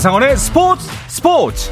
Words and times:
한상원의 0.00 0.34
스포츠 0.38 0.88
스포츠 1.08 1.70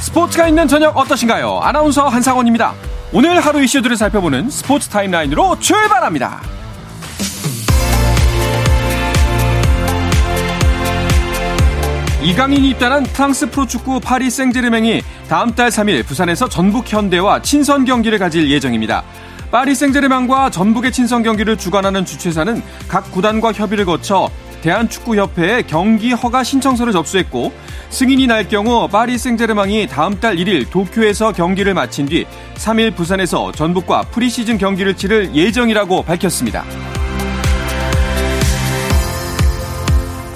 스포츠가 0.00 0.46
있는 0.46 0.68
저녁 0.68 0.96
어떠신가요? 0.96 1.58
아나운서 1.58 2.06
한상원입니다. 2.06 2.74
오늘 3.12 3.40
하루 3.40 3.60
이슈들을 3.60 3.96
살펴보는 3.96 4.50
스포츠 4.50 4.88
타임라인으로 4.88 5.58
출발합니다. 5.58 6.42
이강인이 12.22 12.70
입단한 12.70 13.02
프랑스 13.02 13.50
프로축구 13.50 13.98
파리 13.98 14.30
생제르맹이 14.30 15.02
다음 15.28 15.52
달 15.56 15.70
3일 15.70 16.06
부산에서 16.06 16.48
전북 16.48 16.92
현대와 16.92 17.42
친선 17.42 17.84
경기를 17.84 18.20
가질 18.20 18.48
예정입니다. 18.48 19.02
파리 19.54 19.76
생제르맹과 19.76 20.50
전북의 20.50 20.90
친선 20.90 21.22
경기를 21.22 21.56
주관하는 21.56 22.04
주최사는 22.04 22.60
각 22.88 23.12
구단과 23.12 23.52
협의를 23.52 23.84
거쳐 23.84 24.28
대한축구협회에 24.62 25.62
경기 25.68 26.10
허가 26.10 26.42
신청서를 26.42 26.92
접수했고 26.92 27.52
승인이 27.88 28.26
날 28.26 28.48
경우 28.48 28.88
파리 28.88 29.16
생제르맹이 29.16 29.86
다음 29.86 30.18
달 30.18 30.34
1일 30.34 30.68
도쿄에서 30.70 31.30
경기를 31.30 31.72
마친 31.72 32.04
뒤 32.06 32.26
3일 32.56 32.96
부산에서 32.96 33.52
전북과 33.52 34.02
프리시즌 34.10 34.58
경기를 34.58 34.96
치를 34.96 35.32
예정이라고 35.36 36.02
밝혔습니다. 36.02 36.64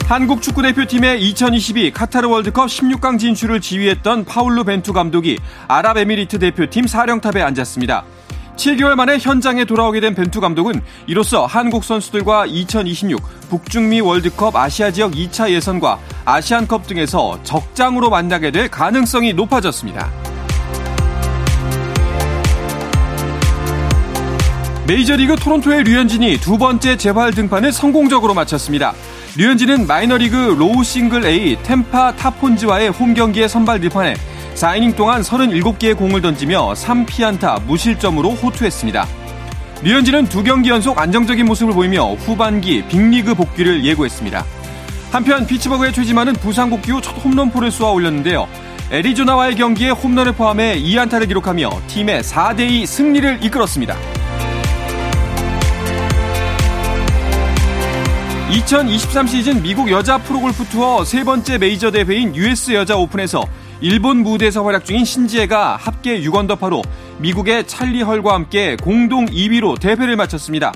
한국 0.06 0.42
축구대표팀의 0.42 1.20
2022 1.23 1.90
카타르 1.90 2.28
월드컵 2.28 2.66
16강 2.66 3.18
진출을 3.18 3.60
지휘했던 3.60 4.26
파울루 4.26 4.62
벤투 4.62 4.93
감독이 4.93 5.38
아랍에미리트 5.66 6.38
대표팀 6.38 6.87
사령탑에 6.87 7.43
앉았습니다. 7.43 8.04
7개월 8.59 8.96
만에 8.96 9.18
현장에 9.18 9.64
돌아오게 9.64 10.01
된 10.01 10.14
벤투 10.14 10.40
감독은 10.40 10.82
이로써 11.06 11.46
한국 11.46 11.84
선수들과 11.84 12.46
2026 12.46 13.23
북중미 13.48 14.00
월드컵 14.00 14.56
아시아 14.56 14.90
지역 14.90 15.12
2차 15.12 15.50
예선과 15.50 16.00
아시안컵 16.24 16.88
등에서 16.88 17.38
적장으로 17.45 18.10
만나게 18.10 18.50
될 18.50 18.68
가능성이 18.68 19.32
높아졌습니다. 19.32 20.10
메이저리그 24.88 25.37
토론토의 25.37 25.84
류현진이 25.84 26.38
두 26.38 26.59
번째 26.59 26.96
재활 26.96 27.32
등판을 27.32 27.72
성공적으로 27.72 28.34
마쳤습니다. 28.34 28.95
류현진은 29.37 29.87
마이너리그 29.87 30.57
low 30.59 30.82
single 30.82 31.24
A 31.24 31.57
템파 31.62 32.16
타폰즈와의 32.16 32.90
홈 32.90 33.15
경기에 33.15 33.46
선발 33.46 33.80
등판해 33.80 34.15
4이닝 34.54 34.96
동안 34.96 35.23
37개의 35.23 35.96
공을 35.96 36.21
던지며 36.21 36.73
3피안타 36.74 37.62
무실점으로 37.65 38.30
호투했습니다. 38.30 39.06
류현진은 39.82 40.29
두 40.29 40.43
경기 40.43 40.71
연속 40.71 40.99
안정적인 40.99 41.46
모습을 41.46 41.73
보이며 41.73 42.15
후반기 42.15 42.82
빅리그 42.88 43.34
복귀를 43.34 43.84
예고했습니다. 43.84 44.45
한편 45.12 45.46
피츠버그의 45.46 45.93
최지만은 45.93 46.32
부상 46.34 46.68
복귀 46.71 46.90
후 46.90 47.01
첫 47.01 47.12
홈런포를 47.24 47.71
쏘아 47.71 47.93
올렸는데요. 47.93 48.49
애리조나와의 48.90 49.54
경기에 49.54 49.90
홈런을 49.90 50.32
포함해 50.32 50.80
2안타를 50.82 51.29
기록하며 51.29 51.71
팀의 51.87 52.23
4대2 52.23 52.87
승리를 52.87 53.45
이끌었습니다. 53.45 53.96
2023 58.51 59.27
시즌 59.27 59.63
미국 59.63 59.91
여자 59.91 60.16
프로골프 60.16 60.65
투어 60.68 61.04
세 61.04 61.23
번째 61.23 61.59
메이저 61.59 61.91
대회인 61.91 62.35
US 62.35 62.73
여자 62.73 62.96
오픈에서 62.96 63.45
일본 63.82 64.22
무대에서 64.22 64.65
활약 64.65 64.87
중인 64.87 65.05
신지혜가 65.05 65.77
합계 65.77 66.22
6언더파로 66.22 66.82
미국의 67.19 67.67
찰리 67.67 68.00
헐과 68.00 68.33
함께 68.33 68.77
공동 68.77 69.27
2위로 69.27 69.78
대회를 69.78 70.17
마쳤습니다. 70.17 70.72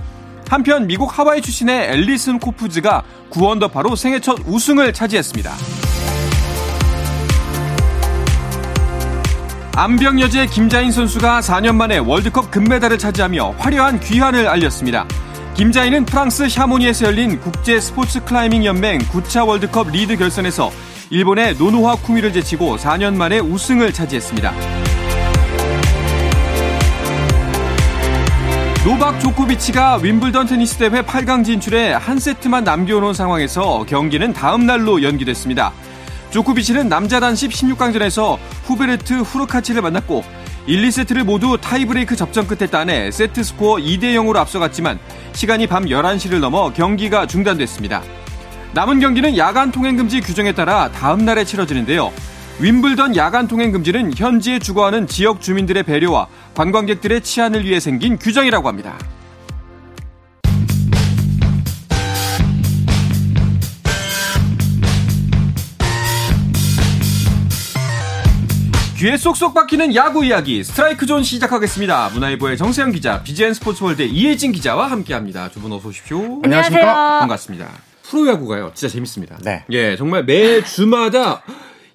한편 0.48 0.86
미국 0.86 1.18
하와이 1.18 1.40
출신의 1.40 1.88
앨리슨 1.92 2.38
코푸즈가 2.40 3.04
9언더파로 3.30 3.96
생애 3.96 4.20
첫 4.20 4.38
우승을 4.46 4.92
차지했습니다. 4.92 5.50
암벽 9.74 10.20
여제 10.20 10.44
김자인 10.46 10.92
선수가 10.92 11.40
4년 11.40 11.76
만에 11.76 11.96
월드컵 11.96 12.50
금메달을 12.50 12.98
차지하며 12.98 13.54
화려한 13.56 14.00
귀환을 14.00 14.46
알렸습니다. 14.46 15.06
김자인은 15.54 16.06
프랑스 16.06 16.48
샤모니에서 16.48 17.06
열린 17.06 17.38
국제 17.38 17.78
스포츠 17.78 18.24
클라이밍 18.24 18.64
연맹 18.64 19.00
9차 19.00 19.46
월드컵 19.46 19.90
리드 19.90 20.16
결선에서 20.16 20.70
일본의 21.10 21.56
노노하 21.56 21.96
쿠미를 21.96 22.32
제치고 22.32 22.78
4년 22.78 23.16
만에 23.16 23.38
우승을 23.38 23.92
차지했습니다. 23.92 24.50
노박 28.84 29.20
조코비치가 29.20 29.96
윈블던 29.96 30.46
테니스 30.46 30.78
대회 30.78 31.02
8강 31.02 31.44
진출에 31.44 31.92
한 31.92 32.18
세트만 32.18 32.64
남겨놓은 32.64 33.12
상황에서 33.12 33.84
경기는 33.86 34.32
다음 34.32 34.66
날로 34.66 35.02
연기됐습니다. 35.02 35.72
조코비치는 36.30 36.88
남자 36.88 37.20
단식 37.20 37.50
16강전에서 37.50 38.38
후베르트 38.64 39.20
후르카치를 39.20 39.82
만났고 39.82 40.24
1, 40.66 40.80
2세트를 40.80 41.24
모두 41.24 41.58
타이브레이크 41.60 42.14
접전 42.14 42.46
끝에 42.46 42.68
따내 42.70 43.10
세트 43.10 43.42
스코어 43.42 43.78
2대 43.78 44.14
0으로 44.14 44.36
앞서갔지만 44.36 45.00
시간이 45.32 45.66
밤 45.66 45.86
11시를 45.86 46.38
넘어 46.38 46.72
경기가 46.72 47.26
중단됐습니다. 47.26 48.02
남은 48.72 49.00
경기는 49.00 49.36
야간 49.36 49.72
통행 49.72 49.96
금지 49.96 50.20
규정에 50.20 50.52
따라 50.52 50.88
다음 50.92 51.24
날에 51.24 51.44
치러지는데요. 51.44 52.12
윈블던 52.60 53.16
야간 53.16 53.48
통행 53.48 53.72
금지는 53.72 54.12
현지에 54.16 54.60
주거하는 54.60 55.08
지역 55.08 55.40
주민들의 55.40 55.82
배려와 55.82 56.28
관광객들의 56.54 57.22
치안을 57.22 57.64
위해 57.64 57.80
생긴 57.80 58.16
규정이라고 58.16 58.68
합니다. 58.68 58.96
귀에 69.02 69.16
쏙쏙 69.16 69.52
박히는 69.52 69.96
야구 69.96 70.24
이야기 70.24 70.62
스트라이크 70.62 71.06
존 71.06 71.24
시작하겠습니다. 71.24 72.10
문화일보의 72.14 72.56
정세영 72.56 72.92
기자, 72.92 73.20
BGN 73.24 73.52
스포츠월드 73.52 74.02
이혜진 74.02 74.52
기자와 74.52 74.92
함께합니다. 74.92 75.48
두 75.50 75.58
분 75.60 75.72
어서 75.72 75.88
오십시오. 75.88 76.40
안녕하십니까. 76.44 77.18
반갑습니다. 77.18 77.68
프로야구가요. 78.04 78.70
진짜 78.76 78.92
재밌습니다. 78.92 79.38
네. 79.42 79.64
예, 79.70 79.96
정말 79.96 80.24
매 80.24 80.62
주마다 80.62 81.42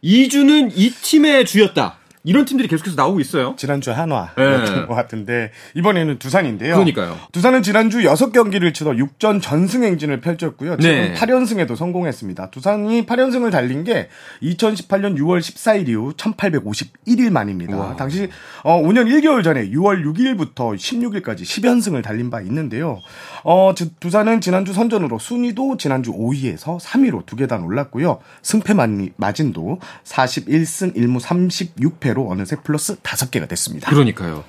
2주는 0.04 0.74
이 0.76 0.90
팀의 0.90 1.46
주였다. 1.46 1.96
이런 2.28 2.44
팀들이 2.44 2.68
계속해서 2.68 2.98
나오고 2.98 3.22
있어요. 3.22 3.56
지난주 3.58 3.92
한화 3.94 4.34
네. 4.38 4.86
것 4.86 4.94
같은데 4.94 5.52
이번에는 5.76 6.20
두산인데요. 6.20 6.74
그러니까요. 6.74 7.18
두산은 7.32 7.64
지난주 7.64 8.00
6경기를 8.00 8.74
치러 8.74 8.92
6전 8.92 9.42
전승 9.42 9.84
행진을 9.84 10.20
펼쳤고요. 10.20 10.76
지금 10.78 10.94
네. 10.96 11.14
8연승에도 11.14 11.78
성공했습니다. 11.78 12.50
두산이 12.52 13.06
8연승을 13.06 13.50
달린 13.50 13.86
게 13.86 14.10
2018년 14.44 15.18
6월 15.18 15.40
14일 15.40 15.88
이후 15.88 16.14
1851일 16.18 17.30
만입니다. 17.32 17.78
우와. 17.78 17.96
당시 17.96 18.28
어, 18.64 18.82
5년 18.82 19.06
1개월 19.08 19.42
전에 19.42 19.70
6월 19.70 20.04
6일부터 20.04 20.76
16일까지 20.76 21.44
10연승을 21.44 22.04
달린 22.04 22.30
바 22.30 22.42
있는데요. 22.42 23.00
어, 23.46 23.72
지- 23.74 23.96
두산은 24.02 24.42
지난주 24.42 24.74
선전으로 24.74 25.18
순위도 25.18 25.78
지난주 25.78 26.12
5위에서 26.12 26.78
3위로 26.82 27.26
두 27.26 27.38
계단 27.38 27.64
올랐고요. 27.64 28.20
승패 28.42 28.74
만- 28.74 29.12
마진도 29.16 29.80
41승 30.04 30.94
1무 30.98 31.22
36패로 31.22 32.17
어느새 32.26 32.56
플러스 32.64 32.96
5개가 32.98 33.48
됐습니다. 33.50 33.90
그러니까요. 33.90 34.44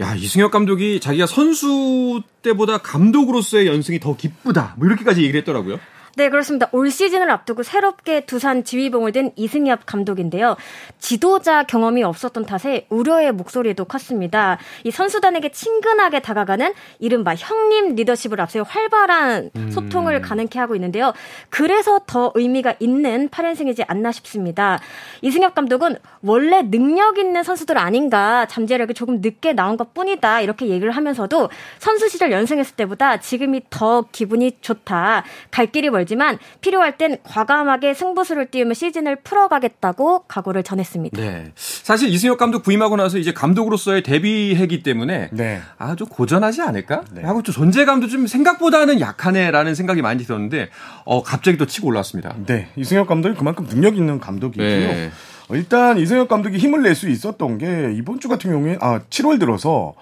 야, 0.00 0.14
이승엽 0.14 0.50
감독이 0.50 1.00
자기가 1.00 1.26
선수 1.26 2.22
때보다 2.42 2.78
감독으로서의 2.78 3.66
연승이 3.66 3.98
더 3.98 4.16
기쁘다. 4.16 4.74
뭐 4.76 4.86
이렇게까지 4.86 5.22
얘기를 5.22 5.40
했더라고요. 5.40 5.78
네, 6.16 6.30
그렇습니다. 6.30 6.66
올 6.72 6.90
시즌을 6.90 7.30
앞두고 7.30 7.62
새롭게 7.62 8.24
두산 8.24 8.64
지휘봉을 8.64 9.12
든 9.12 9.32
이승엽 9.36 9.84
감독인데요. 9.84 10.56
지도자 10.98 11.64
경험이 11.64 12.04
없었던 12.04 12.46
탓에 12.46 12.86
우려의 12.88 13.32
목소리도 13.32 13.84
컸습니다. 13.84 14.56
이 14.84 14.90
선수단에게 14.90 15.50
친근하게 15.50 16.20
다가가는 16.20 16.72
이른바 17.00 17.34
형님 17.34 17.96
리더십을 17.96 18.40
앞세워 18.40 18.64
활발한 18.66 19.50
소통을 19.70 20.22
가능케 20.22 20.58
하고 20.58 20.74
있는데요. 20.74 21.12
그래서 21.50 22.00
더 22.06 22.32
의미가 22.34 22.76
있는 22.80 23.28
8연승이지 23.28 23.84
않나 23.86 24.10
싶습니다. 24.12 24.80
이승엽 25.20 25.54
감독은 25.54 25.98
원래 26.22 26.62
능력 26.62 27.18
있는 27.18 27.42
선수들 27.42 27.76
아닌가 27.76 28.46
잠재력이 28.46 28.94
조금 28.94 29.20
늦게 29.20 29.52
나온 29.52 29.76
것 29.76 29.92
뿐이다 29.92 30.40
이렇게 30.40 30.68
얘기를 30.68 30.92
하면서도 30.92 31.50
선수 31.78 32.08
시절 32.08 32.32
연승했을 32.32 32.74
때보다 32.74 33.20
지금이 33.20 33.64
더 33.68 34.06
기분이 34.12 34.52
좋다. 34.62 35.22
갈 35.50 35.66
길이 35.66 35.90
멀 35.90 36.05
지만 36.06 36.38
필요할 36.60 36.96
땐 36.98 37.18
과감하게 37.24 37.94
승부수를 37.94 38.46
띄우며 38.46 38.74
시즌을 38.74 39.16
풀어가겠다고 39.16 40.24
각오를 40.28 40.62
전했습니다. 40.62 41.20
네. 41.20 41.52
사실 41.54 42.08
이승엽 42.10 42.38
감독 42.38 42.62
부임하고 42.62 42.96
나서 42.96 43.18
이제 43.18 43.32
감독으로서의 43.32 44.02
데뷔했기 44.02 44.82
때문에 44.82 45.28
네. 45.32 45.60
아, 45.78 45.94
좀 45.96 46.08
고전하지 46.08 46.62
않을까? 46.62 47.02
네. 47.12 47.22
하고 47.22 47.42
좀 47.42 47.54
존재감도 47.54 48.08
좀 48.08 48.26
생각보다는 48.26 49.00
약하네라는 49.00 49.74
생각이 49.74 50.02
많이 50.02 50.24
들었는데 50.24 50.68
어, 51.04 51.22
갑자기 51.22 51.56
또 51.58 51.66
치고 51.66 51.88
올라왔습니다. 51.88 52.34
네, 52.46 52.68
이승엽 52.76 53.06
감독이 53.06 53.34
그만큼 53.36 53.66
능력 53.66 53.96
있는 53.96 54.18
감독이고요. 54.20 54.68
네. 54.68 55.10
어, 55.48 55.54
일단 55.54 55.98
이승엽 55.98 56.28
감독이 56.28 56.58
힘을 56.58 56.82
낼 56.82 56.96
수 56.96 57.08
있었던 57.08 57.58
게 57.58 57.92
이번 57.94 58.20
주 58.20 58.28
같은 58.28 58.50
경우에 58.50 58.78
아 58.80 59.00
7월 59.10 59.38
들어서 59.38 59.94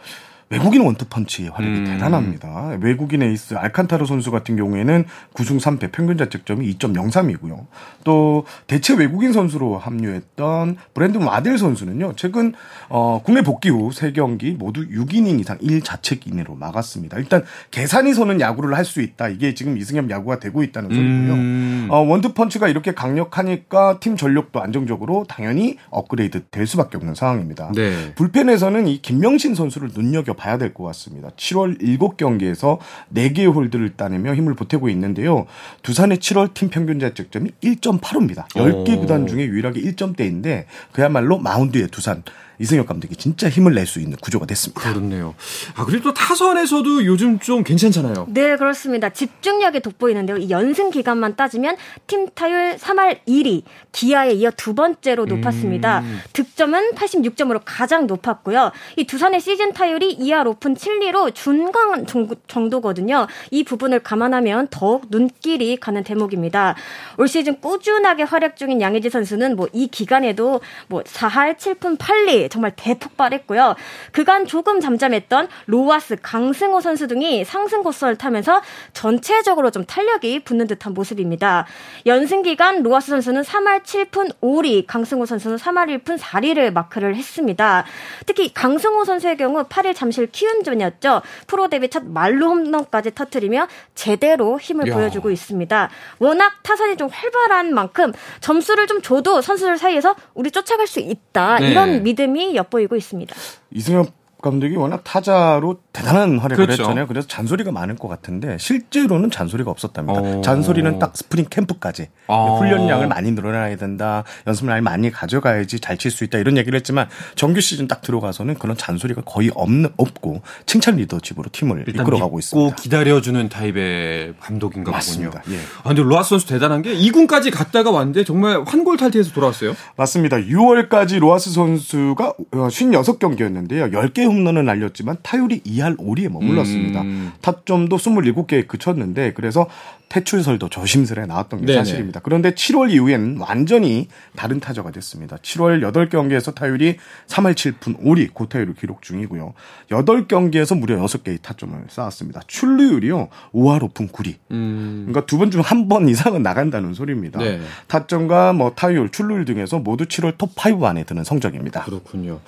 외국인 0.54 0.82
원투펀치의 0.82 1.50
활약이 1.50 1.78
음. 1.80 1.84
대단합니다. 1.84 2.78
외국인 2.80 3.22
에이스 3.22 3.54
알칸타르 3.54 4.06
선수 4.06 4.30
같은 4.30 4.56
경우에는 4.56 5.04
9승 5.34 5.60
3패 5.60 5.92
평균 5.92 6.16
자책점이 6.16 6.72
2.03이고요. 6.76 7.66
또 8.04 8.44
대체 8.66 8.94
외국인 8.94 9.32
선수로 9.32 9.78
합류했던 9.78 10.76
브랜든 10.94 11.22
와델 11.22 11.58
선수는요. 11.58 12.12
최근 12.16 12.54
어 12.88 13.20
국내 13.24 13.42
복귀 13.42 13.70
후 13.70 13.90
3경기 13.90 14.56
모두 14.56 14.86
6이닝 14.88 15.40
이상 15.40 15.58
1자책 15.58 16.26
이내로 16.26 16.54
막았습니다. 16.54 17.18
일단 17.18 17.44
계산이 17.70 18.14
서는 18.14 18.40
야구를 18.40 18.76
할 18.76 18.84
수 18.84 19.00
있다. 19.00 19.28
이게 19.28 19.54
지금 19.54 19.78
이승엽 19.78 20.10
야구가 20.10 20.38
되고 20.38 20.62
있다는 20.62 20.90
소리고요. 20.90 21.32
음. 21.32 21.88
어 21.90 22.00
원투펀치가 22.00 22.68
이렇게 22.68 22.92
강력하니까 22.92 23.98
팀 23.98 24.16
전력도 24.16 24.60
안정적으로 24.60 25.24
당연히 25.26 25.78
업그레이드 25.90 26.44
될 26.50 26.66
수밖에 26.66 26.98
없는 26.98 27.14
상황입니다. 27.14 27.72
네. 27.74 28.12
불펜에서는 28.14 28.86
이 28.86 29.00
김명신 29.00 29.54
선수를 29.54 29.90
눈여겨 29.94 30.34
봐야 30.44 30.58
될 30.58 30.74
것 30.74 30.84
같습니다. 30.84 31.30
7월 31.30 31.80
7경기에서 31.80 32.78
4개의 33.14 33.54
홀드를 33.54 33.96
따내며 33.96 34.34
힘을 34.34 34.54
보태고 34.54 34.90
있는데요. 34.90 35.46
두산의 35.82 36.18
7월 36.18 36.52
팀 36.52 36.68
평균 36.68 37.00
자책점이 37.00 37.50
1.85입니다. 37.62 38.46
10개 38.48 38.98
구단 38.98 39.26
중에 39.26 39.46
유일하게 39.46 39.80
1점대인데 39.80 40.64
그야말로 40.92 41.38
마운드의 41.38 41.88
두산 41.88 42.22
이승엽 42.58 42.86
감독이 42.86 43.16
진짜 43.16 43.48
힘을 43.48 43.74
낼 43.74 43.84
수 43.86 44.00
있는 44.00 44.16
구조가 44.16 44.46
됐습니다. 44.46 44.80
그렇네요. 44.80 45.34
아, 45.74 45.84
그리고 45.84 46.04
또 46.04 46.14
타선에서도 46.14 47.04
요즘 47.04 47.38
좀 47.38 47.62
괜찮잖아요. 47.64 48.26
네, 48.30 48.56
그렇습니다. 48.56 49.10
집중력이 49.10 49.80
돋보이는데요. 49.80 50.38
이 50.38 50.48
연승 50.50 50.90
기간만 50.90 51.36
따지면 51.36 51.76
팀 52.06 52.26
타율 52.34 52.76
3할 52.76 53.18
1리, 53.28 53.62
기아에 53.92 54.32
이어 54.32 54.50
두 54.56 54.74
번째로 54.74 55.26
높았습니다. 55.26 56.00
음. 56.00 56.20
득점은 56.32 56.92
86점으로 56.92 57.60
가장 57.64 58.06
높았고요. 58.06 58.72
이 58.96 59.04
두산의 59.04 59.40
시즌 59.40 59.72
타율이 59.72 60.16
2할 60.18 60.46
5푼 60.46 60.74
7리로 60.74 61.34
중간 61.34 62.06
정도거든요. 62.48 63.26
이 63.50 63.64
부분을 63.64 64.00
감안하면 64.00 64.68
더욱 64.70 65.06
눈길이 65.10 65.76
가는 65.76 66.02
대목입니다. 66.02 66.74
올 67.18 67.28
시즌 67.28 67.60
꾸준하게 67.60 68.22
활약 68.22 68.56
중인 68.56 68.80
양의지 68.80 69.10
선수는 69.10 69.56
뭐 69.56 69.68
이 69.72 69.88
기간에도 69.88 70.60
뭐 70.86 71.02
4할 71.02 71.56
7푼 71.56 71.98
8리 71.98 72.43
정말 72.48 72.72
대폭발했고요. 72.76 73.74
그간 74.12 74.46
조금 74.46 74.80
잠잠했던 74.80 75.48
로하스, 75.66 76.16
강승호 76.22 76.80
선수 76.80 77.06
등이 77.06 77.44
상승 77.44 77.82
곡선을 77.82 78.16
타면서 78.16 78.62
전체적으로 78.92 79.70
좀 79.70 79.84
탄력이 79.84 80.44
붙는 80.44 80.66
듯한 80.66 80.94
모습입니다. 80.94 81.66
연승 82.06 82.42
기간 82.42 82.82
로하스 82.82 83.10
선수는 83.10 83.42
3할 83.42 83.82
7푼 83.82 84.34
5리, 84.40 84.86
강승호 84.86 85.26
선수는 85.26 85.56
3할 85.56 86.04
1푼 86.04 86.18
4리를 86.18 86.72
마크를 86.72 87.16
했습니다. 87.16 87.84
특히 88.26 88.52
강승호 88.52 89.04
선수의 89.04 89.36
경우 89.36 89.64
8일 89.64 89.94
잠실 89.94 90.26
키움전이었죠. 90.30 91.22
프로 91.46 91.68
데뷔 91.68 91.88
첫 91.88 92.04
만루 92.04 92.48
홈런까지 92.50 93.14
터트리며 93.14 93.68
제대로 93.94 94.58
힘을 94.58 94.88
야. 94.88 94.94
보여주고 94.94 95.30
있습니다. 95.30 95.90
워낙 96.18 96.52
타선이 96.62 96.96
좀 96.96 97.08
활발한 97.10 97.74
만큼 97.74 98.12
점수를 98.40 98.86
좀 98.86 99.02
줘도 99.02 99.40
선수들 99.40 99.78
사이에서 99.78 100.14
우리 100.34 100.50
쫓아갈 100.50 100.86
수 100.86 101.00
있다. 101.00 101.58
네. 101.58 101.70
이런 101.70 102.02
믿음의 102.02 102.33
흐름이 102.34 102.56
엿보이고 102.56 102.96
있습니다. 102.96 103.34
이승엽 103.70 104.08
감독이 104.42 104.76
워낙 104.76 105.02
타자로 105.04 105.78
대단한 105.94 106.38
활약을 106.38 106.66
그렇죠. 106.66 106.82
했잖아요. 106.82 107.06
그래서 107.06 107.26
잔소리가 107.28 107.70
많을 107.72 107.94
것 107.96 108.08
같은데 108.08 108.58
실제로는 108.58 109.30
잔소리가 109.30 109.70
없었답니다. 109.70 110.20
오. 110.20 110.38
어. 110.38 110.40
잔소리는 110.42 110.98
딱 110.98 111.16
스프링 111.16 111.46
캠프까지 111.48 112.08
아. 112.26 112.56
훈련량을 112.58 113.06
많이 113.06 113.30
늘어나야 113.30 113.76
된다. 113.76 114.24
연습을 114.46 114.80
많이 114.82 115.10
가져가야지 115.10 115.80
잘 115.80 115.96
칠 115.96 116.10
수 116.10 116.24
있다. 116.24 116.38
이런 116.38 116.56
얘기를 116.58 116.76
했지만 116.76 117.08
정규 117.36 117.60
시즌 117.60 117.86
딱 117.86 118.02
들어가서는 118.02 118.56
그런 118.56 118.76
잔소리가 118.76 119.22
거의 119.22 119.50
없는 119.54 119.90
없고 119.96 120.42
칭찬 120.66 120.96
리더십으로 120.96 121.48
팀을 121.52 121.84
이끌어가고 121.88 122.40
있습니다. 122.40 122.74
기다려주는 122.76 123.48
타입의 123.48 124.34
감독인가 124.40 124.90
맞습니다. 124.90 125.40
보군요. 125.42 125.56
예. 125.56 125.60
아, 125.84 125.88
근데 125.88 126.02
로아스 126.02 126.30
선수 126.30 126.46
대단한 126.48 126.82
게 126.82 126.92
2군까지 126.96 127.52
갔다가 127.54 127.92
왔는데 127.92 128.24
정말 128.24 128.64
환골탈태에서 128.66 129.30
돌아왔어요. 129.32 129.76
맞습니다. 129.96 130.38
6월까지 130.38 131.20
로아스 131.20 131.52
선수가 131.52 132.34
56경기였는데요. 132.52 133.92
10개 133.92 134.24
홈런을 134.26 134.64
날렸지만 134.64 135.18
타율이 135.22 135.60
2할 135.62 135.83
5리에 135.96 136.28
머물렀습니다. 136.30 137.02
음. 137.02 137.32
타점도 137.42 137.96
27개에 137.96 138.66
그쳤는데 138.66 139.32
그래서 139.34 139.68
태출설도 140.08 140.68
조심스레 140.68 141.26
나왔던 141.26 141.60
게 141.60 141.66
네네. 141.66 141.78
사실입니다. 141.78 142.20
그런데 142.22 142.52
7월 142.52 142.90
이후에는 142.92 143.38
완전히 143.38 144.08
다른 144.36 144.60
타자가 144.60 144.90
됐습니다. 144.92 145.36
7월 145.38 145.80
8경기에서 145.92 146.54
타율이 146.54 146.98
3할 147.26 147.54
7푼 147.54 148.00
5리 148.00 148.32
고타율을 148.32 148.74
기록 148.74 149.02
중이고요. 149.02 149.54
8경기에서 149.90 150.78
무려 150.78 150.96
6개의 151.04 151.42
타점을 151.42 151.78
쌓았습니다. 151.88 152.40
출루율이요. 152.46 153.28
5할 153.52 153.80
5푼 153.92 154.10
9리. 154.12 154.34
음. 154.50 155.04
그러니까 155.08 155.26
두 155.26 155.38
번 155.38 155.50
중 155.50 155.60
한 155.62 155.88
번 155.88 156.08
이상은 156.08 156.42
나간다는 156.42 156.94
소리입니다. 156.94 157.40
네. 157.40 157.60
타점과 157.88 158.52
뭐 158.52 158.72
타율, 158.74 159.10
출루율 159.10 159.44
등에서 159.44 159.78
모두 159.80 160.04
7월 160.06 160.36
톱5 160.38 160.82
안에 160.84 161.04
드는 161.04 161.24
성적입니다. 161.24 161.82
그렇군요. 161.84 162.40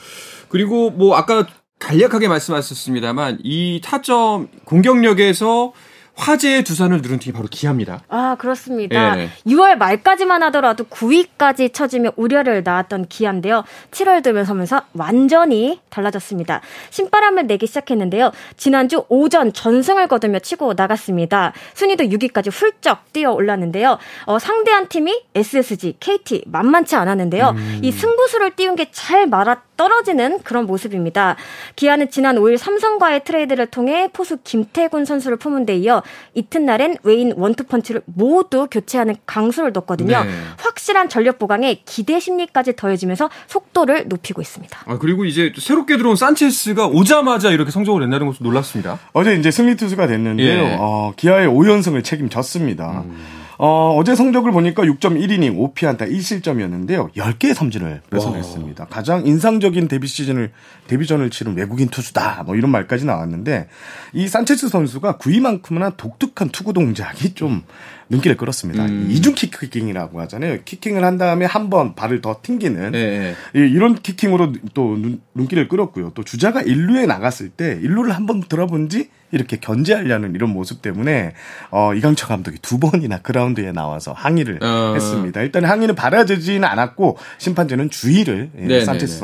그리고 0.49 0.91
뭐 0.91 1.17
아까 1.17 1.47
간략하게 1.79 2.29
말씀하셨습니다만 2.29 3.39
이 3.43 3.81
타점 3.85 4.49
공격력에서 4.65 5.73
화제의 6.17 6.65
두산을 6.65 7.03
누른 7.03 7.19
팀이 7.19 7.35
바로 7.35 7.47
기아입니다. 7.51 8.03
아, 8.09 8.37
그렇습니다. 8.39 9.19
예. 9.19 9.29
6월 9.47 9.77
말까지만 9.77 10.43
하더라도 10.45 10.85
9위까지 10.85 11.75
처지며 11.75 12.13
우려를 12.17 12.63
낳았던 12.65 13.07
기아인데요. 13.09 13.65
7월 13.91 14.23
들면서면서 14.23 14.81
완전히 14.95 15.79
달라졌습니다. 15.91 16.63
신바람을 16.89 17.47
내기 17.47 17.67
시작했는데요. 17.67 18.33
지난주 18.57 19.05
오전 19.11 19.53
전승을 19.53 20.09
거두며 20.09 20.39
치고 20.39 20.73
나갔습니다. 20.75 21.53
순위도 21.75 22.05
6위까지 22.05 22.51
훌쩍 22.51 23.13
뛰어 23.13 23.33
올랐는데요. 23.33 23.99
어, 24.25 24.39
상대한 24.39 24.89
팀이 24.89 25.23
SSG, 25.35 25.97
KT 26.01 26.45
만만치 26.47 26.97
않았는데요. 26.97 27.51
음. 27.51 27.81
이 27.83 27.93
승부수를 27.93 28.57
띄운 28.57 28.75
게잘 28.75 29.27
말아 29.27 29.66
떨어지는 29.77 30.41
그런 30.43 30.67
모습입니다. 30.67 31.37
기아는 31.77 32.11
지난 32.11 32.37
5일 32.37 32.57
삼성과의 32.57 33.25
트레이드를 33.25 33.67
통해 33.67 34.09
포수 34.13 34.39
김태군 34.43 35.05
선수를 35.05 35.37
품은 35.37 35.67
데 35.67 35.77
이어 35.77 36.03
이튿날엔 36.35 36.99
외인 37.03 37.33
원투펀치를 37.37 38.03
모두 38.07 38.69
교체하는 38.71 39.17
강수를 39.27 39.73
뒀거든요. 39.73 40.25
네. 40.25 40.31
확실한 40.59 41.09
전력 41.09 41.39
보강에 41.39 41.83
기대 41.85 42.19
심리까지 42.21 42.77
더해지면서 42.77 43.31
속도를 43.47 44.09
높이고 44.09 44.41
있습니다. 44.41 44.79
아, 44.87 44.99
그리고 44.99 45.25
이제 45.25 45.53
새롭게 45.57 45.97
들어온 45.97 46.17
산체스가 46.17 46.87
오자마자 46.87 47.51
이렇게 47.51 47.71
성적을 47.71 48.01
낸다는 48.01 48.27
것도 48.27 48.39
놀랐습니다. 48.41 48.99
어제 49.13 49.35
이제 49.35 49.51
승리 49.51 49.77
투수가 49.77 50.07
됐는데요. 50.07 50.65
예. 50.65 50.77
어, 50.79 51.13
기아의 51.17 51.49
5연승을 51.49 52.05
책임졌습니다. 52.05 53.05
음. 53.05 53.46
어, 53.59 53.97
어제 53.97 54.15
성적을 54.15 54.53
보니까 54.53 54.83
6.1이닝 54.83 55.57
5피안타 55.57 56.11
1실점이었는데요. 56.11 57.13
10개의 57.15 57.55
삼진을 57.55 58.03
뺏어냈습니다. 58.11 58.85
와. 58.85 58.89
가장 58.89 59.27
인상적인 59.27 59.89
데뷔 59.89 60.07
시즌을 60.07 60.53
데뷔전을 60.89 61.31
치른 61.31 61.57
외국인 61.57 61.89
투수다. 61.89 62.43
뭐 62.45 62.57
이런 62.57 62.71
말까지 62.71 63.07
나왔는데 63.07 63.69
이 64.13 64.29
산체스 64.29 64.69
선수가 64.69 65.17
구위만큼이나 65.17 65.91
독특한 65.91 66.51
투구 66.51 66.73
동작이 66.75 67.35
좀 67.35 67.63
눈길을 68.09 68.37
끌었습니다. 68.37 68.85
음. 68.85 69.09
이중 69.11 69.35
키킹이라고 69.35 70.21
하잖아요. 70.21 70.59
키킹을 70.65 71.05
한 71.05 71.19
다음에 71.19 71.45
한 71.45 71.67
번 71.71 71.97
발을 71.97 72.21
더 72.21 72.37
튕기는 72.43 72.93
네. 72.93 73.35
이런 73.53 73.97
키킹으로 73.97 74.53
또 74.75 74.97
눈, 74.97 75.21
눈길을 75.35 75.67
끌었고요. 75.69 76.13
또 76.15 76.23
주자가 76.23 76.63
일루에 76.63 77.07
나갔을 77.07 77.49
때 77.49 77.79
일루를 77.83 78.15
한 78.15 78.27
번 78.27 78.41
들어본지 78.43 79.09
이렇게 79.33 79.57
견제하려는 79.57 80.35
이런 80.37 80.51
모습 80.51 80.83
때문에 80.83 81.33
어, 81.73 81.93
이강철 81.95 82.29
감독이 82.29 82.59
두 82.63 82.79
번이나 82.79 83.19
그라운드에 83.19 83.73
나와서 83.73 84.13
항의를 84.13 84.61
어. 84.63 84.93
했습니다. 84.95 85.41
일단 85.43 85.65
항의는 85.65 85.97
받아들지는 85.97 86.63
않았고 86.65 87.19
심판진은 87.39 87.91
주의를 87.91 88.51
예, 88.61 88.67
네, 88.67 88.85
산체스 88.85 89.15
네, 89.15 89.15
네. 89.15 89.19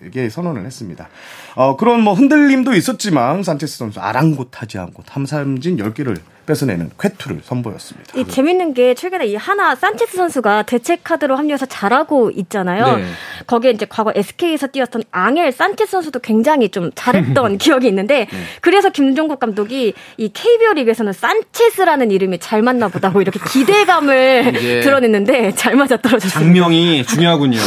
선수에게 0.00 0.28
선언을 0.28 0.66
했습니다. 0.66 1.08
어, 1.54 1.76
그런 1.78 2.02
뭐 2.02 2.12
흔들림도 2.12 2.74
있었지만 2.74 3.42
산체스 3.42 3.78
선수 3.78 4.00
아랑곳하지 4.00 4.78
않고 4.78 5.02
탐삼진 5.04 5.78
10개를 5.78 6.18
뺏어내는 6.46 6.90
쾌투를 6.98 7.40
선보였습니다. 7.44 8.18
이 8.18 8.26
재밌는 8.26 8.72
게 8.74 8.94
최근에 8.94 9.26
이 9.26 9.36
하나 9.36 9.74
산체스 9.74 10.16
선수가 10.16 10.62
대체 10.62 10.96
카드로 11.02 11.36
합류해서 11.36 11.66
잘하고 11.66 12.30
있잖아요. 12.30 12.96
네. 12.98 13.04
거기에 13.46 13.72
이제 13.72 13.86
과거 13.88 14.12
SK에서 14.14 14.68
뛰었던 14.68 15.02
앙헬 15.10 15.52
산체스 15.52 15.90
선수도 15.90 16.20
굉장히 16.20 16.68
좀 16.70 16.90
잘했던 16.94 17.58
기억이 17.58 17.88
있는데 17.88 18.26
네. 18.30 18.38
그래서 18.60 18.88
김종국 18.90 19.40
감독이 19.40 19.92
이 20.16 20.28
KBO 20.32 20.72
리그에서는 20.74 21.12
산체스라는 21.12 22.10
이름이 22.10 22.38
잘 22.38 22.62
맞나 22.62 22.88
보다고 22.88 23.20
이렇게 23.20 23.38
기대감을 23.40 24.52
드러냈는데 24.82 25.52
잘 25.54 25.74
맞아 25.74 25.96
떨어졌습니다. 25.96 26.38
장명이 26.40 27.04
중요하군요. 27.06 27.58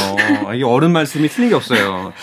이게 0.55 0.63
어른 0.63 0.91
말씀이 0.91 1.27
틀린 1.27 1.49
게 1.49 1.55
없어요. 1.55 2.13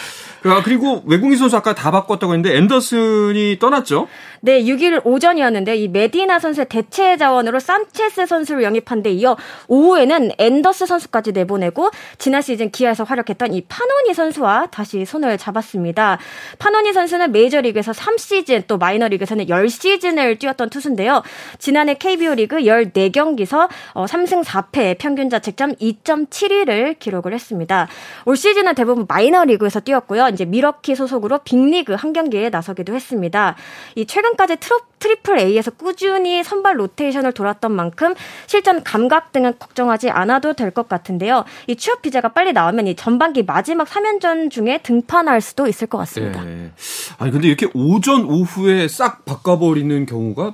아, 0.45 0.63
그리고 0.63 1.03
외국인 1.07 1.37
선수 1.37 1.57
아까 1.57 1.75
다 1.75 1.91
바꿨다고 1.91 2.33
했는데 2.35 2.57
앤더슨이 2.57 3.59
떠났죠? 3.59 4.09
네, 4.41 4.63
6일 4.63 5.01
오전이었는데 5.05 5.77
이 5.77 5.89
메디나 5.89 6.39
선수의 6.39 6.67
대체 6.69 7.17
자원으로 7.17 7.59
산체스 7.59 8.27
선수를 8.27 8.63
영입한 8.63 9.03
데 9.03 9.11
이어 9.11 9.37
오후에는 9.69 10.33
앤더슨 10.39 10.87
선수까지 10.87 11.33
내보내고 11.33 11.91
지난 12.19 12.43
시즌 12.43 12.71
기아에서 12.71 13.05
활약했던 13.05 13.55
이 13.55 13.63
파노니 13.63 14.15
선수와 14.15 14.67
다시 14.71 15.05
손을 15.05 15.39
잡았습니다. 15.39 16.19
파노니 16.59 16.93
선수는 16.93 17.33
메이저리그에서 17.33 17.93
3시즌 17.93 18.67
또 18.67 18.79
마이너리그에서는 18.79 19.47
10시즌을 19.47 20.39
뛰었던 20.39 20.71
투수인데요. 20.71 21.23
지난해 21.59 21.95
KBO 21.95 22.35
리그 22.35 22.57
14경기에서 22.59 23.69
3승 23.95 24.45
4패 24.45 24.99
평균 24.99 25.31
자책점 25.31 25.75
2.71을 25.75 26.99
기록을 26.99 27.33
했습니다. 27.33 27.89
올 28.27 28.37
시즌은 28.37 28.75
대부분 28.75 29.07
마이너리그에서 29.09 29.81
뛰었고요. 29.81 30.26
이제 30.29 30.45
밀워키 30.45 30.95
소속으로 30.95 31.39
빅리그 31.39 31.95
한 31.95 32.13
경기에 32.13 32.51
나서기도 32.51 32.95
했습니다. 32.95 33.57
이 33.95 34.07
최근 34.07 34.27
최근까지 34.27 34.57
트로, 34.57 34.81
triple 34.99 35.39
A에서 35.39 35.71
꾸준히 35.71 36.43
선발 36.43 36.79
로테이션을 36.81 37.33
돌았던 37.33 37.71
만큼 37.73 38.15
실전 38.47 38.83
감각 38.83 39.33
등은 39.33 39.59
걱정하지 39.59 40.11
않아도 40.11 40.53
될 40.55 40.71
것 40.71 40.89
같은데요. 40.89 41.45
이 41.69 41.77
취업 41.77 42.03
비자가 42.03 42.29
빨리 42.31 42.53
나오면 42.53 42.87
이 42.89 42.97
전반기 42.97 43.43
마지막 43.43 43.89
3연전 43.89 44.51
중에 44.51 44.81
등판할 44.83 45.41
수도 45.41 45.67
있을 45.69 45.87
것 45.87 45.97
같습니다. 45.99 46.43
네. 46.45 46.71
아니 47.19 47.31
근데 47.31 47.49
이렇게 47.49 47.69
오전 47.73 48.25
오후에 48.25 48.89
싹 48.89 49.25
바꿔버리는 49.25 50.05
경우가 50.07 50.53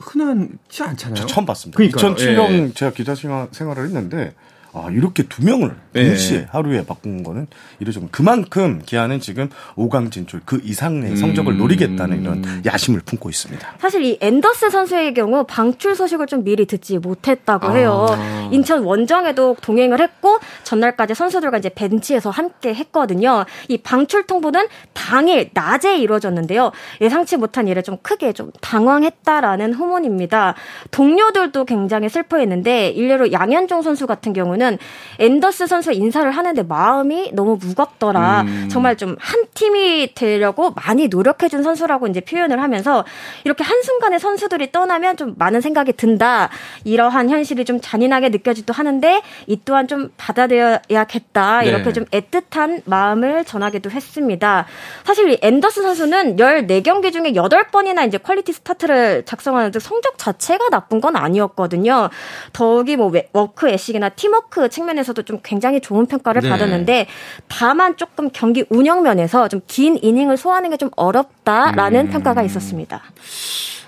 흔하지 0.00 0.82
않잖아요. 0.82 1.26
처음 1.26 1.46
봤습니다. 1.46 1.76
그러니까요. 1.76 2.14
2007년 2.14 2.50
예. 2.50 2.72
제가 2.74 2.92
기자 2.92 3.14
생활을 3.14 3.84
했는데 3.84 4.34
아, 4.74 4.88
이렇게 4.90 5.22
두 5.24 5.44
명을 5.44 5.74
네. 5.92 6.06
동시에 6.06 6.46
하루에 6.50 6.84
바꾼 6.86 7.22
거는 7.22 7.46
이러죠. 7.78 8.00
그만큼 8.10 8.82
기아는 8.84 9.20
지금 9.20 9.50
5강 9.76 10.10
진출 10.10 10.40
그 10.44 10.60
이상의 10.64 11.16
성적을 11.16 11.52
음. 11.54 11.58
노리겠다는 11.58 12.22
이런 12.22 12.62
야심을 12.64 13.00
품고 13.04 13.28
있습니다. 13.28 13.74
사실 13.78 14.02
이 14.02 14.18
앤더스 14.20 14.70
선수의 14.70 15.12
경우 15.12 15.44
방출 15.44 15.94
소식을 15.94 16.26
좀 16.26 16.42
미리 16.42 16.64
듣지 16.64 16.98
못했다고 16.98 17.68
아. 17.68 17.74
해요. 17.74 18.06
인천 18.50 18.82
원정에도 18.84 19.56
동행을 19.60 20.00
했고 20.00 20.38
전날까지 20.64 21.14
선수들과 21.14 21.58
이제 21.58 21.68
벤치에서 21.68 22.30
함께 22.30 22.72
했거든요. 22.72 23.44
이 23.68 23.76
방출 23.78 24.26
통보는 24.26 24.66
당일 24.94 25.50
낮에 25.52 25.98
이루어졌는데요. 25.98 26.72
예상치 27.02 27.36
못한 27.36 27.68
일에 27.68 27.82
좀 27.82 27.98
크게 28.02 28.32
좀 28.32 28.50
당황했다라는 28.62 29.74
후문입니다. 29.74 30.54
동료들도 30.90 31.64
굉장히 31.66 32.08
슬퍼했는데 32.08 32.88
일례로 32.88 33.32
양현종 33.32 33.82
선수 33.82 34.06
같은 34.06 34.32
경우는 34.32 34.61
보면은 34.62 34.78
앤더스 35.18 35.66
선수 35.66 35.92
인사를 35.92 36.30
하는데 36.30 36.62
마음이 36.62 37.32
너무 37.34 37.58
무겁더라. 37.60 38.42
음. 38.42 38.68
정말 38.70 38.96
좀 38.96 39.16
한 39.18 39.46
팀이 39.54 40.14
되려고 40.14 40.72
많이 40.72 41.08
노력해준 41.08 41.62
선수라고 41.62 42.06
이제 42.06 42.20
표현을 42.20 42.62
하면서 42.62 43.04
이렇게 43.44 43.64
한순간에 43.64 44.18
선수들이 44.18 44.72
떠나면 44.72 45.16
좀 45.16 45.34
많은 45.38 45.60
생각이 45.60 45.92
든다. 45.94 46.50
이러한 46.84 47.30
현실이 47.30 47.64
좀 47.64 47.80
잔인하게 47.80 48.30
느껴지기도 48.30 48.72
하는데 48.72 49.22
이 49.46 49.58
또한 49.64 49.88
좀 49.88 50.10
받아들여야겠다. 50.16 51.60
네. 51.60 51.68
이렇게 51.68 51.92
좀 51.92 52.04
애틋한 52.06 52.82
마음을 52.84 53.44
전하기도 53.44 53.90
했습니다. 53.90 54.66
사실 55.04 55.30
이 55.30 55.38
앤더스 55.40 55.82
선수는 55.82 56.36
14경기 56.36 57.12
중에 57.12 57.32
8번이나 57.32 58.06
이제 58.06 58.18
퀄리티 58.18 58.52
스타트를 58.52 59.24
작성하는데 59.24 59.78
성적 59.78 60.18
자체가 60.18 60.68
나쁜 60.70 61.00
건 61.00 61.16
아니었거든요. 61.16 62.10
더욱이 62.52 62.96
뭐 62.96 63.12
워크 63.32 63.68
애식이나 63.68 64.10
팀워크 64.10 64.51
테크 64.52 64.68
측면에서도 64.68 65.22
좀 65.22 65.40
굉장히 65.42 65.80
좋은 65.80 66.06
평가를 66.06 66.42
네. 66.42 66.50
받았는데 66.50 67.06
다만 67.48 67.96
조금 67.96 68.30
경기 68.32 68.64
운영 68.68 69.02
면에서 69.02 69.48
좀 69.48 69.62
긴 69.66 69.98
이닝을 70.02 70.36
소화하는 70.36 70.68
게 70.70 70.76
좀 70.82 70.90
어렵다라는 70.96 72.06
음. 72.06 72.10
평가가 72.10 72.42
있었습니다. 72.42 73.02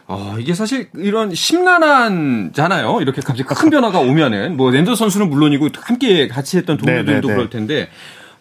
어, 0.06 0.37
이게 0.38 0.54
사실 0.54 0.88
이런 0.94 1.35
심란하잖아요. 1.34 3.00
이렇게 3.00 3.21
갑자기 3.21 3.42
큰 3.42 3.68
변화가 3.71 3.99
오면은 3.99 4.56
뭐 4.56 4.71
랜더 4.71 4.94
선수는 4.94 5.28
물론이고 5.28 5.68
함께 5.80 6.28
같이 6.28 6.56
했던 6.56 6.76
동료들도 6.76 7.12
네, 7.12 7.21
네, 7.21 7.21
네. 7.21 7.35
그럴 7.35 7.50
텐데 7.50 7.88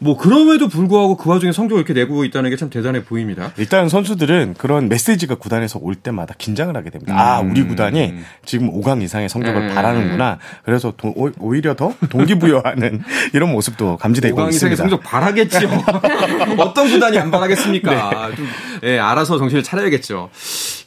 뭐 0.04 0.18
그럼에도 0.18 0.68
불구하고 0.68 1.18
그 1.18 1.30
와중에 1.30 1.52
성적을 1.52 1.84
이렇게 1.84 1.94
내고 1.94 2.24
있다는 2.26 2.50
게 2.50 2.64
참 2.64 2.70
대단해 2.70 3.04
보입니다. 3.04 3.52
일단 3.58 3.90
선수들은 3.90 4.56
그런 4.58 4.88
메시지가 4.88 5.36
구단에서 5.36 5.80
올 5.82 5.96
때마다 5.96 6.34
긴장을 6.38 6.76
하게 6.76 6.90
됩니다. 6.90 7.14
아, 7.14 7.42
음. 7.42 7.48
아 7.48 7.52
우리 7.52 7.64
구단이 7.68 8.14
지금 8.46 8.72
5강 8.72 9.02
이상의 9.02 9.28
성적을 9.30 9.70
음. 9.70 9.76
바라는구나. 9.76 10.38
그래서 10.64 10.94
도, 10.96 11.14
오, 11.16 11.56
히려 11.56 11.76
더 11.76 11.94
동기부여하는 12.10 13.02
이런 13.34 13.52
모습도 13.52 13.98
감지되고 13.98 14.38
5강 14.38 14.50
있습니다. 14.50 14.74
이상의 14.74 14.78
성적 14.78 15.04
바라겠죠. 15.04 15.68
어떤 16.60 16.90
구단이 16.90 17.18
안 17.18 17.32
바라겠습니까? 17.32 18.30
네. 18.30 18.36
좀, 18.36 18.48
예, 18.84 19.00
알아서 19.00 19.38
정신을 19.38 19.64
차려야겠죠. 19.64 20.30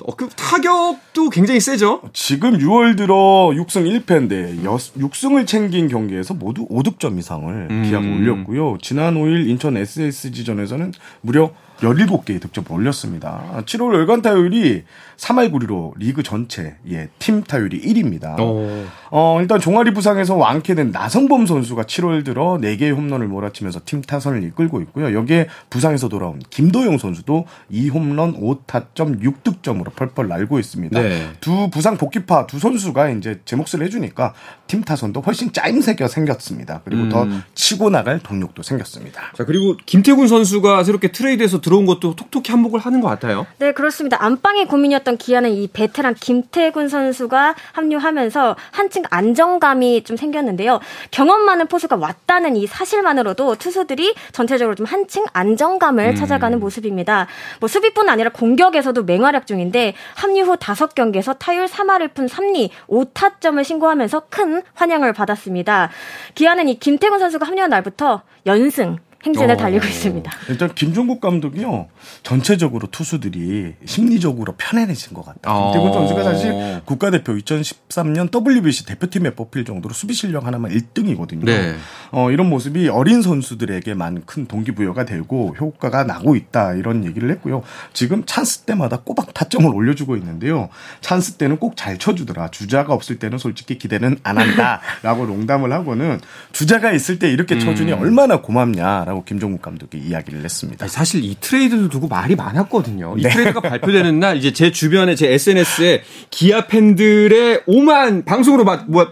어, 0.07 0.15
그 0.15 0.29
타격도 0.29 1.31
굉장히 1.31 1.61
세죠. 1.61 2.03
지금 2.13 2.59
6월 2.59 2.97
들어 2.97 3.15
6승 3.55 4.05
1패인데 4.07 4.63
6승을 4.97 5.47
챙긴 5.47 5.89
경기에서 5.89 6.35
모두 6.35 6.67
5득점 6.69 7.19
이상을 7.19 7.69
음. 7.71 7.83
기아가 7.89 8.07
올렸고요. 8.07 8.79
지난 8.81 9.06
5일 9.15 9.49
인천 9.49 9.77
SSG전에서는 9.77 10.93
무려 11.21 11.53
17개의 11.81 12.41
득점을 12.41 12.71
올렸습니다. 12.71 13.63
7월 13.65 13.95
열간 13.95 14.23
타율이 14.23 14.85
3할 15.17 15.51
9리로 15.53 15.93
리그 15.97 16.23
전체 16.23 16.77
예, 16.91 17.09
팀 17.19 17.43
타율이 17.43 17.81
1위입니다. 17.81 18.39
오. 18.39 18.85
어, 19.11 19.39
일단 19.41 19.61
종아리 19.61 19.93
부상에서 19.95 20.37
완쾌된 20.37 20.91
나성범 20.91 21.47
선수가 21.47 21.85
7월 21.85 22.25
들어 22.25 22.59
4개의 22.61 22.95
홈런을 22.95 23.29
몰아치면서 23.29 23.81
팀 23.85 24.03
타선을 24.03 24.43
이끌고 24.45 24.81
있고요. 24.83 25.15
여기에 25.15 25.49
부상에서 25.71 26.09
돌아온 26.09 26.41
김도영 26.51 26.99
선수도 26.99 27.47
2홈런 27.73 28.39
5타점 28.41 29.23
6득점으로 29.23 29.95
펄펄 29.95 30.29
날고 30.29 30.59
있습니다. 30.59 31.01
네. 31.01 31.31
두 31.41 31.71
부상 31.71 31.97
복귀파 31.97 32.47
두 32.47 32.59
선수가 32.59 33.11
이제 33.11 33.41
제 33.45 33.57
몫을 33.57 33.83
해주니까 33.85 34.35
팀 34.67 34.83
타선도 34.83 35.21
훨씬 35.21 35.53
짜임새가 35.53 36.09
생겼습니다. 36.09 36.83
그리고 36.85 37.03
음. 37.05 37.09
더 37.09 37.27
치고 37.55 37.91
나갈 37.91 38.19
동력도 38.19 38.63
생겼습니다. 38.63 39.33
자 39.35 39.45
그리고 39.45 39.77
김태군 39.87 40.29
선수가 40.29 40.85
새롭게 40.85 41.13
트레이드해서 41.13 41.61
들어온 41.67 41.85
것도 41.85 42.15
톡톡히 42.15 42.53
한몫을 42.53 42.79
하는 42.79 43.01
것 43.01 43.09
같아요. 43.09 43.45
네 43.59 43.73
그렇습니다. 43.73 44.17
안방이 44.21 44.67
고민이었던 44.67 45.17
기아는 45.17 45.51
이 45.51 45.67
베테랑 45.67 46.15
김태군 46.21 46.89
선수가 46.89 47.57
합류하면서 47.73 48.55
한층 48.71 49.03
안정감이 49.11 50.05
좀 50.05 50.17
생겼는데요. 50.17 50.79
경험 51.11 51.41
많은 51.41 51.67
포수가 51.67 51.97
왔다는 51.97 52.55
이 52.55 52.69
사실만으로도 52.69 53.57
투수들이 53.57 54.15
전체적으로 54.31 54.77
좀 54.77 54.87
한층 54.87 55.25
안정감을 55.33 56.11
음. 56.11 56.15
찾아가는 56.15 56.61
모습입니다. 56.61 57.27
뭐 57.59 57.69
수비뿐 57.69 58.09
아니라 58.09 58.31
공격에서도 58.31 59.03
맹활약 59.03 59.49
중인데 59.49 59.95
합류 60.15 60.45
후 60.45 60.57
5경기에서 60.57 61.37
타율 61.37 61.67
3할을 61.67 62.15
푼 62.15 62.27
3리 62.27 62.71
5타점을 62.89 63.65
신고하면서 63.65 64.27
큰 64.31 64.63
환영을 64.75 65.13
받았습니다. 65.13 65.91
기아는 66.37 66.69
이 66.69 66.79
김태군 66.79 67.19
선수가 67.19 67.45
합류한 67.45 67.71
날부터 67.71 68.23
연승 68.47 68.99
행진을 69.27 69.55
어, 69.55 69.57
달리고 69.57 69.87
있습니다. 69.87 70.31
일단 70.49 70.75
김종국 70.75 71.21
감독이요 71.21 71.87
전체적으로 72.23 72.89
투수들이 72.91 73.75
심리적으로 73.85 74.55
편안해진 74.57 75.15
것 75.15 75.25
같다. 75.25 75.55
어. 75.55 75.73
김태군 75.73 75.93
선수가 75.93 76.25
사실 76.25 76.81
국가대표 76.85 77.35
2013년 77.35 78.31
WBC 78.35 78.87
대표팀에 78.87 79.31
뽑힐 79.35 79.65
정도로 79.65 79.95
수비 79.95 80.15
실력 80.15 80.47
하나만 80.47 80.73
1등이거든요. 80.73 81.45
네. 81.45 81.77
어, 82.11 82.31
이런 82.31 82.49
모습이 82.49 82.89
어린 82.89 83.23
선수들에게만 83.23 84.25
큰 84.27 84.47
동기부여가 84.47 85.05
되고 85.05 85.55
효과가 85.59 86.05
나고 86.05 86.35
있다 86.35 86.75
이런 86.75 87.05
얘기를 87.05 87.31
했고요. 87.31 87.63
지금 87.93 88.25
찬스 88.27 88.61
때마다 88.61 88.99
꼬박 88.99 89.35
타점을 89.35 89.73
올려주고 89.73 90.17
있는데요. 90.17 90.69
찬스 91.01 91.35
때는 91.35 91.59
꼭 91.59 91.77
잘 91.77 91.99
쳐주더라. 91.99 92.49
주자가 92.49 92.95
없을 92.95 93.19
때는 93.19 93.39
솔직히 93.39 93.79
기대는 93.79 94.19
안 94.23 94.39
한다라고 94.39 95.27
농담을 95.29 95.73
하고는 95.73 96.21
주자가 96.53 96.91
있을 96.93 97.19
때 97.19 97.31
이렇게 97.31 97.59
쳐주니 97.59 97.93
음. 97.93 98.01
얼마나 98.01 98.41
고맙냐라고. 98.41 99.16
있다라고 99.17 99.25
김종국 99.25 99.63
감독이 99.63 99.99
이야기를 99.99 100.45
했습니다. 100.45 100.87
사실 100.89 101.25
이 101.25 101.35
트레이드를 101.41 101.89
두고 101.89 102.09
말이 102.09 102.37
많았거든요. 102.37 103.17
이 103.19 103.23
네. 103.23 103.31
트레이드가 103.31 103.61
발표되는 103.69 104.21
날 104.21 104.37
이제 104.37 104.53
제 104.53 104.71
주변에 104.71 105.15
제 105.15 105.33
SNS에 105.33 106.03
기아 106.31 106.67
팬들의 106.67 107.63
오만 107.67 108.25
방송으로 108.25 108.65
말 108.65 108.85
뭐, 108.87 109.09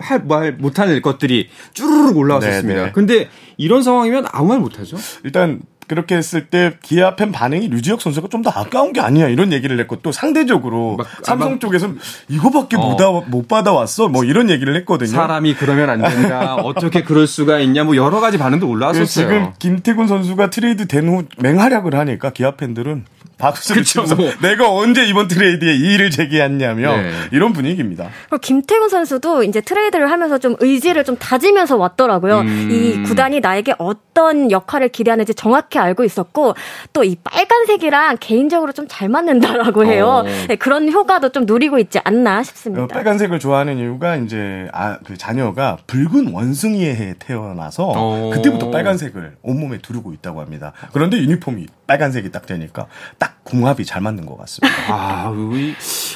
못하는 0.58 1.00
것들이 1.00 1.48
쭈르륵 1.72 2.16
올라왔었습니다. 2.16 2.74
네네. 2.74 2.86
네. 2.86 2.92
근데 2.92 3.28
이런 3.56 3.82
상황이면 3.82 4.26
아무 4.30 4.48
말 4.48 4.58
못하죠. 4.58 4.96
일단 5.24 5.60
그렇게 5.86 6.16
했을 6.16 6.46
때 6.48 6.76
기아 6.82 7.14
팬 7.16 7.32
반응이 7.32 7.68
류지혁 7.68 8.00
선수가 8.00 8.28
좀 8.28 8.42
더 8.44 8.50
아까운 8.50 8.92
게 8.92 9.00
아니야 9.00 9.28
이런 9.28 9.52
얘기를 9.52 9.78
했고 9.80 9.96
또 9.96 10.12
상대적으로 10.12 10.96
막, 10.96 11.06
삼성 11.22 11.52
막, 11.52 11.60
쪽에서는 11.60 11.98
이거밖에 12.28 12.76
어. 12.76 12.80
못, 12.80 13.24
못 13.28 13.48
받아왔어 13.48 14.08
뭐 14.08 14.24
이런 14.24 14.50
얘기를 14.50 14.76
했거든요. 14.76 15.10
사람이 15.10 15.54
그러면 15.54 15.88
안 15.90 16.02
된다. 16.02 16.56
어떻게 16.62 17.02
그럴 17.02 17.26
수가 17.26 17.58
있냐 17.60 17.84
뭐 17.84 17.96
여러 17.96 18.20
가지 18.20 18.36
반응도 18.38 18.68
올라왔었어요. 18.68 19.06
지금 19.06 19.52
김태군 19.58 20.08
선수가 20.08 20.50
트레이드 20.50 20.86
된 20.88 21.08
후 21.08 21.24
맹활약을 21.38 21.94
하니까 21.94 22.30
기아 22.30 22.52
팬들은 22.56 23.04
박수를 23.38 23.84
치면서 23.84 24.14
뭐. 24.16 24.30
내가 24.42 24.70
언제 24.70 25.04
이번 25.06 25.28
트레이드에 25.28 25.74
이의를 25.74 26.10
제기했냐며 26.10 26.96
네. 26.96 27.12
이런 27.32 27.52
분위기입니다. 27.52 28.08
김태군 28.40 28.88
선수도 28.88 29.42
이제 29.42 29.60
트레이드를 29.60 30.10
하면서 30.10 30.38
좀 30.38 30.56
의지를 30.60 31.04
좀 31.04 31.16
다지면서 31.16 31.76
왔더라고요. 31.76 32.40
음. 32.40 32.68
이 32.70 33.02
구단이 33.02 33.40
나에게 33.40 33.74
어떤 33.78 34.50
역할을 34.50 34.88
기대하는지 34.90 35.34
정확히 35.34 35.78
알고 35.78 36.04
있었고 36.04 36.54
또 36.92 37.04
이 37.04 37.16
빨간색이랑 37.22 38.16
개인적으로 38.20 38.72
좀 38.72 38.84
잘 38.88 39.08
맞는다라고 39.08 39.86
해요. 39.86 40.22
어. 40.24 40.46
네, 40.48 40.56
그런 40.56 40.90
효과도 40.92 41.30
좀 41.30 41.46
누리고 41.46 41.78
있지 41.78 41.98
않나 42.04 42.42
싶습니다. 42.42 42.86
빨간색을 42.86 43.38
좋아하는 43.40 43.78
이유가 43.78 44.16
이제 44.16 44.68
아, 44.72 44.98
그 45.04 45.16
자녀가 45.16 45.78
붉은 45.86 46.32
원숭이의 46.32 46.94
해에 46.94 47.14
태어나서 47.18 47.92
어. 47.96 48.30
그때부터 48.32 48.70
빨간색을 48.70 49.36
온몸에 49.42 49.78
두르고 49.78 50.12
있다고 50.12 50.40
합니다. 50.42 50.72
그런데 50.92 51.16
유니폼이 51.18 51.66
빨간색이 51.86 52.30
딱 52.30 52.46
되니까 52.46 52.86
딱 53.18 53.33
궁합이 53.42 53.84
잘 53.84 54.00
맞는 54.00 54.24
것 54.26 54.38
같습니다. 54.38 54.74
아, 54.88 55.30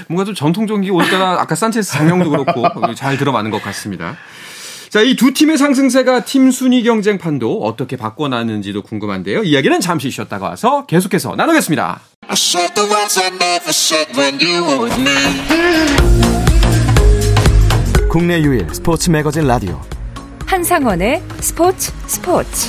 뭔가 0.09 0.25
좀 0.25 0.35
전통적인 0.35 0.91
오늘따라 0.91 1.41
아까 1.41 1.55
산체스 1.55 1.93
장면도 1.93 2.31
그렇고 2.31 2.95
잘 2.95 3.17
들어맞는 3.19 3.51
것 3.51 3.63
같습니다. 3.63 4.17
자, 4.89 5.03
이 5.03 5.17
두 5.17 5.35
팀의 5.35 5.59
상승세가 5.59 6.25
팀 6.25 6.51
순위 6.51 6.83
경쟁 6.83 7.19
판도 7.19 7.63
어떻게 7.63 7.97
바꿔놨는지도 7.97 8.83
궁금한데요. 8.83 9.43
이야기는 9.43 9.81
잠시 9.81 10.11
쉬었다가 10.11 10.49
와서 10.49 10.87
계속해서 10.87 11.37
나누겠습니다. 11.37 12.01
국내 18.09 18.41
유일 18.41 18.67
스포츠 18.73 19.11
매거진 19.11 19.47
라디오 19.47 19.79
한상원의 20.47 21.23
스포츠 21.41 21.93
스포츠 22.07 22.69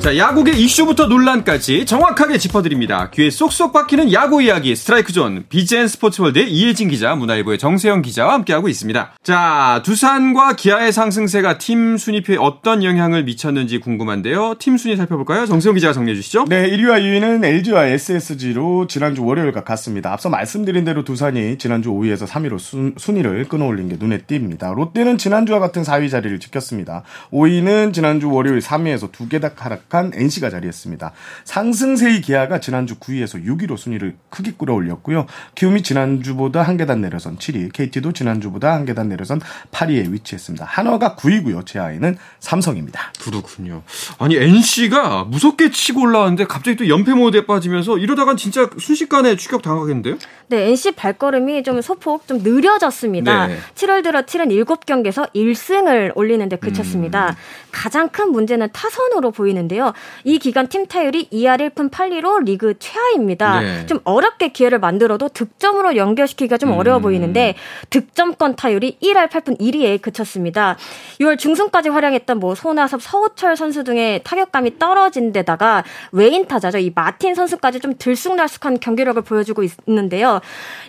자, 0.00 0.16
야구계 0.16 0.52
이슈부터 0.52 1.08
논란까지 1.08 1.84
정확하게 1.84 2.38
짚어드립니다. 2.38 3.10
귀에 3.10 3.28
쏙쏙 3.28 3.74
박히는 3.74 4.14
야구 4.14 4.42
이야기 4.42 4.74
스트라이크 4.74 5.12
존 5.12 5.44
비젠 5.50 5.88
스포츠월드의 5.88 6.50
이혜진 6.50 6.88
기자, 6.88 7.14
문화일보의 7.14 7.58
정세영 7.58 8.00
기자와 8.00 8.32
함께하고 8.32 8.70
있습니다. 8.70 9.12
자, 9.22 9.82
두산과 9.84 10.56
기아의 10.56 10.92
상승세가 10.92 11.58
팀 11.58 11.98
순위표에 11.98 12.38
어떤 12.38 12.82
영향을 12.82 13.24
미쳤는지 13.24 13.78
궁금한데요. 13.78 14.54
팀 14.58 14.78
순위 14.78 14.96
살펴볼까요? 14.96 15.44
정세영 15.44 15.74
기자가 15.74 15.92
정리해 15.92 16.16
주시죠. 16.16 16.46
네, 16.48 16.70
1위와 16.70 17.02
2위는 17.02 17.44
LG와 17.44 17.88
SSG로 17.88 18.86
지난주 18.86 19.22
월요일과 19.22 19.64
같습니다. 19.64 20.14
앞서 20.14 20.30
말씀드린 20.30 20.84
대로 20.84 21.04
두산이 21.04 21.58
지난주 21.58 21.90
5위에서 21.90 22.26
3위로 22.26 22.58
순, 22.58 22.94
순위를 22.96 23.48
끊어올린 23.48 23.90
게 23.90 23.96
눈에 24.00 24.20
띕니다. 24.22 24.74
롯데는 24.74 25.18
지난주와 25.18 25.58
같은 25.58 25.82
4위 25.82 26.10
자리를 26.10 26.40
지켰습니다. 26.40 27.02
5위는 27.30 27.92
지난주 27.92 28.30
월요일 28.30 28.60
3위에서 28.60 29.12
두개다 29.12 29.50
하락 29.56 29.89
하락 29.89 29.89
한 29.98 30.12
NC가 30.14 30.50
자리했습니다. 30.50 31.12
상승세의 31.44 32.20
기아가 32.20 32.60
지난주 32.60 32.96
9위에서 32.96 33.44
6위로 33.44 33.76
순위를 33.76 34.16
크게 34.30 34.52
끌어올렸고요. 34.58 35.26
키움이 35.54 35.82
지난주보다 35.82 36.62
한 36.62 36.76
계단 36.76 37.00
내려선 37.00 37.38
7위, 37.38 37.72
KT도 37.72 38.12
지난주보다 38.12 38.72
한 38.72 38.84
계단 38.84 39.08
내려선 39.08 39.40
8위에 39.70 40.10
위치했습니다. 40.10 40.64
한화가 40.64 41.16
9위고요. 41.16 41.66
제하위는 41.66 42.16
삼성입니다. 42.38 43.12
그렇군요. 43.20 43.82
아니 44.18 44.36
NC가 44.36 45.24
무섭게 45.24 45.70
치고 45.70 46.02
올라왔는데 46.02 46.44
갑자기 46.44 46.76
또 46.76 46.88
연패 46.88 47.14
모드에 47.14 47.46
빠지면서 47.46 47.98
이러다간 47.98 48.36
진짜 48.36 48.68
순식간에 48.78 49.36
추격 49.36 49.62
당하겠는데요? 49.62 50.18
네, 50.48 50.68
NC 50.68 50.92
발걸음이 50.92 51.62
좀 51.62 51.80
소폭 51.80 52.26
좀 52.26 52.38
느려졌습니다. 52.42 53.46
네. 53.46 53.58
7월 53.74 54.02
들어 54.02 54.22
7은 54.22 54.48
7경기에서 54.64 55.32
1승을 55.34 56.12
올리는데 56.16 56.56
그쳤습니다. 56.56 57.30
음. 57.30 57.34
가장 57.70 58.08
큰 58.08 58.32
문제는 58.32 58.68
타선으로 58.72 59.30
보이는데요. 59.30 59.79
이 60.24 60.38
기간 60.38 60.68
팀 60.68 60.86
타율이 60.86 61.28
2할 61.30 61.70
1푼 61.70 61.90
8리로 61.90 62.44
리그 62.44 62.74
최하입니다. 62.78 63.60
네. 63.60 63.86
좀 63.86 64.00
어렵게 64.04 64.48
기회를 64.48 64.78
만들어도 64.78 65.28
득점으로 65.28 65.96
연결시키기가 65.96 66.58
좀 66.58 66.72
어려워 66.72 66.98
음. 66.98 67.02
보이는데 67.02 67.54
득점권 67.90 68.56
타율이 68.56 68.98
1할 69.02 69.28
8푼 69.28 69.60
1리에 69.60 70.00
그쳤습니다. 70.00 70.76
6월 71.20 71.38
중순까지 71.38 71.88
활약했던 71.88 72.38
뭐 72.38 72.54
손아섭, 72.54 73.02
서우철 73.02 73.56
선수 73.56 73.84
등의 73.84 74.22
타격감이 74.24 74.78
떨어진 74.78 75.32
데다가 75.32 75.84
외인 76.12 76.46
타자죠. 76.46 76.78
이 76.78 76.92
마틴 76.94 77.34
선수까지 77.34 77.80
좀 77.80 77.94
들쑥날쑥한 77.98 78.80
경기력을 78.80 79.20
보여주고 79.22 79.62
있는데요. 79.62 80.40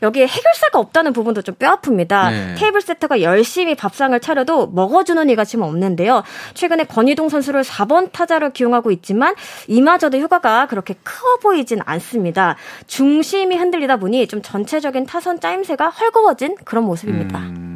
여기에 0.01 0.23
해결사가 0.27 0.79
없다는 0.79 1.13
부분도 1.13 1.41
좀 1.41 1.55
뼈아픕니다. 1.55 2.31
네. 2.31 2.55
테이블 2.57 2.81
세터가 2.81 3.21
열심히 3.21 3.75
밥상을 3.75 4.19
차려도 4.19 4.67
먹어주는 4.67 5.29
이가 5.29 5.45
지금 5.45 5.65
없는데요. 5.65 6.23
최근에 6.53 6.85
권희동 6.85 7.29
선수를 7.29 7.61
4번 7.61 8.11
타자로 8.11 8.51
기용하고 8.51 8.80
있지만 8.89 9.35
이마저도 9.67 10.17
효과가 10.17 10.65
그렇게 10.65 10.95
커 11.03 11.37
보이진 11.43 11.79
않습니다. 11.85 12.55
중심이 12.87 13.55
흔들리다 13.55 13.97
보니 13.97 14.25
좀 14.27 14.41
전체적인 14.41 15.05
타선 15.05 15.39
짜임새가 15.39 15.89
헐거워진 15.89 16.55
그런 16.65 16.85
모습입니다. 16.85 17.37
음, 17.37 17.70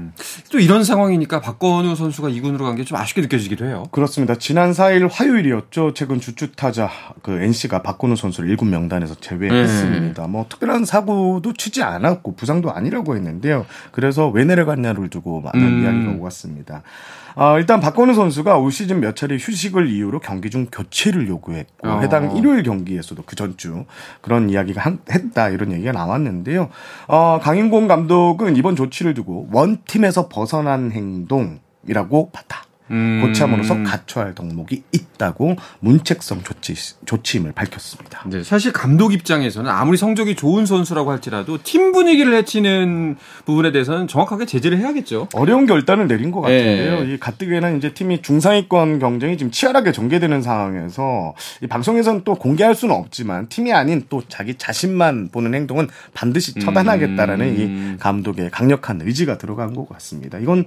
또 0.52 0.60
이런 0.60 0.84
상황이니까 0.84 1.42
박건우 1.42 1.96
선수가 1.96 2.30
2군으로 2.30 2.60
간 2.60 2.76
게 2.76 2.84
좀 2.86 2.98
아쉽게 2.98 3.22
느껴지기도 3.22 3.66
해요. 3.66 3.84
그렇습니다. 3.92 4.36
지난 4.36 4.72
4일 4.72 5.10
화요일이었죠. 5.12 5.94
최근 5.94 6.20
주축 6.20 6.56
타자 6.56 6.90
그 7.24 7.32
NC가 7.42 7.82
박건우 7.82 8.16
선수를 8.16 8.56
1군 8.56 8.68
명단에서 8.68 9.16
제외했습니다. 9.16 10.22
네. 10.22 10.28
뭐 10.28 10.46
특별한 10.50 10.86
사고도 10.86 11.54
치지 11.54 11.84
않았고 11.84 12.36
부상도 12.36 12.72
아니라고 12.72 13.16
했는데요. 13.16 13.66
그래서 13.92 14.30
왜 14.30 14.44
내려갔냐를 14.46 15.10
두고 15.10 15.42
많은 15.42 15.60
음. 15.62 15.84
이야기가 15.84 16.12
오갔습니다. 16.22 16.84
어, 17.38 17.58
일단 17.58 17.82
박건우 17.82 18.14
선수가 18.14 18.58
올 18.60 18.72
시즌 18.72 19.02
몇 19.02 19.14
차례 19.18 19.36
휴식을 19.36 19.90
이유로 19.90 20.22
경기 20.22 20.50
중 20.50 20.68
교체를 20.72 21.28
요구했고 21.28 21.86
어. 21.90 22.00
해당 22.00 22.38
일요일 22.38 22.64
경기에서도 22.64 23.22
그 23.26 23.36
전주 23.36 23.84
그런 24.22 24.50
이야기가 24.50 24.80
한, 24.82 25.00
했다 25.12 25.50
이런 25.50 25.74
얘기가 25.74 25.92
나왔는데요. 25.92 26.70
어, 27.10 27.40
강인공 27.42 27.90
감독은 27.90 28.56
이번 28.56 28.78
조치를 28.78 29.14
두고 29.16 29.50
원팀 29.52 30.05
에서 30.06 30.30
벗어난 30.30 30.92
행동이라고 30.92 32.30
봤다. 32.32 32.64
음. 32.92 33.22
고참으로서 33.24 33.84
갖춰야 33.84 34.26
할 34.26 34.36
덕목이 34.36 34.84
있다고 34.92 35.56
문책성 35.80 36.44
조치, 36.44 36.76
조치임을 37.06 37.54
밝혔습니다. 37.54 38.24
네, 38.28 38.44
사실 38.44 38.72
감독 38.72 39.14
입장에서는 39.14 39.70
아무리 39.70 39.98
성적이 39.98 40.36
좋은 40.36 40.66
선수라고 40.66 41.12
할지라도 41.12 41.58
팀 41.64 41.92
분위기를 41.92 42.36
해치는 42.36 43.18
부분에 43.46 43.72
대해서는 43.72 44.08
정확하게 44.08 44.46
제재를 44.46 44.78
해야겠죠. 44.80 45.30
어려운 45.34 45.66
결단을 45.66 46.08
내린 46.08 46.32
것 46.32 46.42
같은데요. 46.42 47.04
네. 47.04 47.14
이 47.14 47.20
가뜩이나 47.20 47.72
이제 47.72 47.94
팀이 47.94 48.22
중상위권 48.22 49.00
경쟁이 49.00 49.38
지금 49.38 49.52
치열하게 49.52 49.92
전개되는 49.92 50.42
상황에서 50.42 51.34
이 51.62 51.68
방송에서는 51.68 52.22
또 52.24 52.36
공개할 52.36 52.76
수는 52.76 52.94
없지만 52.96 53.48
팀이 53.50 53.74
아닌 53.74 54.04
또 54.10 54.22
자기 54.28 54.56
자신만 54.56 55.30
보는 55.32 55.54
행동은 55.54 55.88
반드시 56.14 56.54
처단하겠다라는 56.60 57.46
음. 57.48 57.96
이 57.96 58.00
감독의 58.00 58.52
강력한 58.52 59.02
의지가 59.02 59.38
들어간 59.38 59.74
것 59.74 59.88
같습니다. 59.90 60.38
이건 60.38 60.66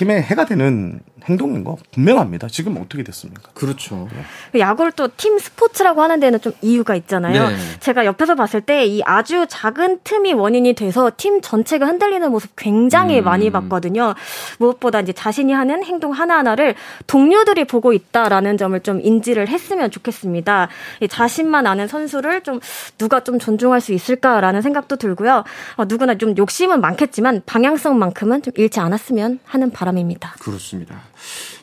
팀에 0.00 0.22
해가 0.22 0.46
되는 0.46 1.00
행동인 1.24 1.62
거 1.64 1.76
분명합니다. 1.92 2.48
지금 2.48 2.78
어떻게 2.78 3.02
됐습니까? 3.02 3.50
그렇죠. 3.52 4.08
네. 4.54 4.60
야구를 4.60 4.92
또 4.92 5.08
팀 5.08 5.38
스포츠라고 5.38 6.00
하는 6.02 6.18
데는 6.18 6.40
좀 6.40 6.54
이유가 6.62 6.94
있잖아요. 6.94 7.48
네. 7.48 7.56
제가 7.80 8.06
옆에서 8.06 8.34
봤을 8.34 8.62
때 8.62 8.80
이 8.86 9.02
아주 9.04 9.44
작은 9.48 9.98
틈이 10.04 10.32
원인이 10.32 10.72
돼서 10.72 11.10
팀 11.18 11.42
전체가 11.42 11.84
흔들리는 11.86 12.30
모습 12.30 12.56
굉장히 12.56 13.18
음. 13.18 13.24
많이 13.24 13.50
봤거든요. 13.50 14.14
무엇보다 14.58 15.00
이제 15.00 15.12
자신이 15.12 15.52
하는 15.52 15.84
행동 15.84 16.12
하나하나를 16.12 16.74
동료들이 17.06 17.64
보고 17.66 17.92
있다라는 17.92 18.56
점을 18.56 18.78
좀 18.80 19.00
인지를 19.02 19.48
했으면 19.48 19.90
좋겠습니다. 19.90 20.68
자신만 21.10 21.66
아는 21.66 21.86
선수를 21.88 22.40
좀 22.40 22.60
누가 22.96 23.20
좀 23.20 23.38
존중할 23.38 23.82
수 23.82 23.92
있을까라는 23.92 24.62
생각도 24.62 24.96
들고요. 24.96 25.44
어, 25.76 25.84
누구나 25.84 26.14
좀 26.14 26.34
욕심은 26.38 26.80
많겠지만 26.80 27.42
방향성만큼은 27.44 28.40
좀 28.42 28.54
잃지 28.56 28.80
않았으면 28.80 29.40
하는 29.44 29.70
바람 29.70 29.89
입니다. 29.98 30.34
그렇습니다. 30.40 31.00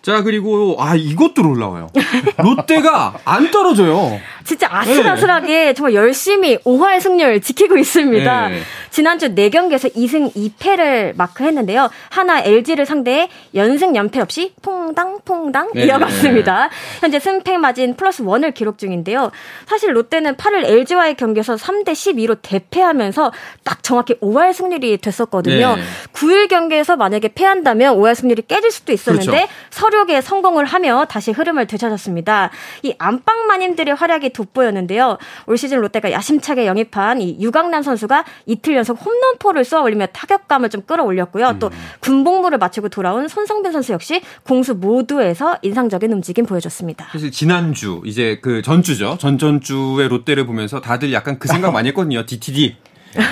자, 0.08 0.24
그리고, 0.24 0.78
아, 0.80 0.96
이것도 0.96 1.46
올라와요. 1.46 1.90
롯데가 2.38 3.20
안 3.26 3.52
떨어져요. 3.52 4.22
진짜 4.46 4.70
아슬아슬하게 4.72 5.48
네. 5.48 5.74
정말 5.74 5.96
열심히 5.96 6.58
5할 6.60 7.02
승률 7.02 7.42
지키고 7.42 7.78
있습니다. 7.78 8.48
네. 8.48 8.62
지난주 8.90 9.36
4경기에서 9.36 9.94
2승 9.94 10.34
2패를 10.34 11.18
마크했는데요. 11.18 11.90
하나 12.10 12.40
LG를 12.40 12.86
상대해 12.86 13.28
연승 13.54 13.98
연패 13.98 14.22
없이 14.22 14.54
퐁당퐁당 14.62 15.72
네. 15.76 15.88
이어갔습니다. 15.88 16.70
현재 17.02 17.20
승패 17.20 17.58
마진 17.58 17.98
플러스 17.98 18.24
1을 18.24 18.54
기록 18.54 18.78
중인데요. 18.78 19.32
사실 19.66 19.94
롯데는 19.94 20.38
8일 20.38 20.64
LG와의 20.64 21.16
경기에서 21.16 21.56
3대 21.56 21.92
12로 21.92 22.38
대패하면서 22.42 23.34
딱 23.66 23.84
정확히 23.84 24.14
5할 24.22 24.54
승률이 24.54 25.00
됐었거든요. 25.00 25.76
9일 26.14 26.48
경기에서 26.48 26.96
만약에 26.96 27.34
패한다면 27.36 27.98
5할 27.98 28.16
승률이 28.16 28.44
깨질 28.48 28.72
수도 28.72 28.94
있었는데 28.94 29.26
그렇죠. 29.26 29.48
서 29.70 29.90
륙에 29.98 30.22
성공을 30.22 30.66
하며 30.66 31.06
다시 31.06 31.32
흐름을 31.32 31.66
되찾았습니다. 31.68 32.52
이 32.84 32.94
안방 33.00 33.48
마님들의 33.48 33.96
활약이 33.96 34.32
돋보였는데요. 34.32 35.18
올 35.48 35.58
시즌 35.58 35.80
롯데가 35.80 36.12
야심차게 36.12 36.68
영입한 36.68 37.22
이 37.22 37.38
유강남 37.40 37.82
선수가 37.82 38.24
이틀 38.46 38.76
연속 38.76 39.04
홈런포를 39.04 39.66
쏘아 39.66 39.82
올리며 39.82 40.08
타격감을 40.08 40.70
좀 40.70 40.82
끌어올렸고요. 40.84 41.48
음. 41.50 41.60
또 41.60 41.72
군복무를 42.00 42.58
마치고 42.60 42.90
돌아온 42.90 43.28
손성빈 43.28 43.72
선수 43.72 43.94
역시 43.94 44.22
공수 44.44 44.76
모두에서 44.76 45.58
인상적인 45.62 46.12
움직임 46.12 46.46
보여줬습니다. 46.46 47.08
사실 47.12 47.32
지난주 47.32 48.02
이제 48.06 48.40
그 48.42 48.62
전주죠. 48.62 49.18
전전주의 49.20 50.08
롯데를 50.08 50.46
보면서 50.46 50.80
다들 50.80 51.12
약간 51.14 51.40
그 51.40 51.48
생각 51.48 51.72
많이 51.72 51.90
했거든요. 51.90 52.26
DTD. 52.28 52.76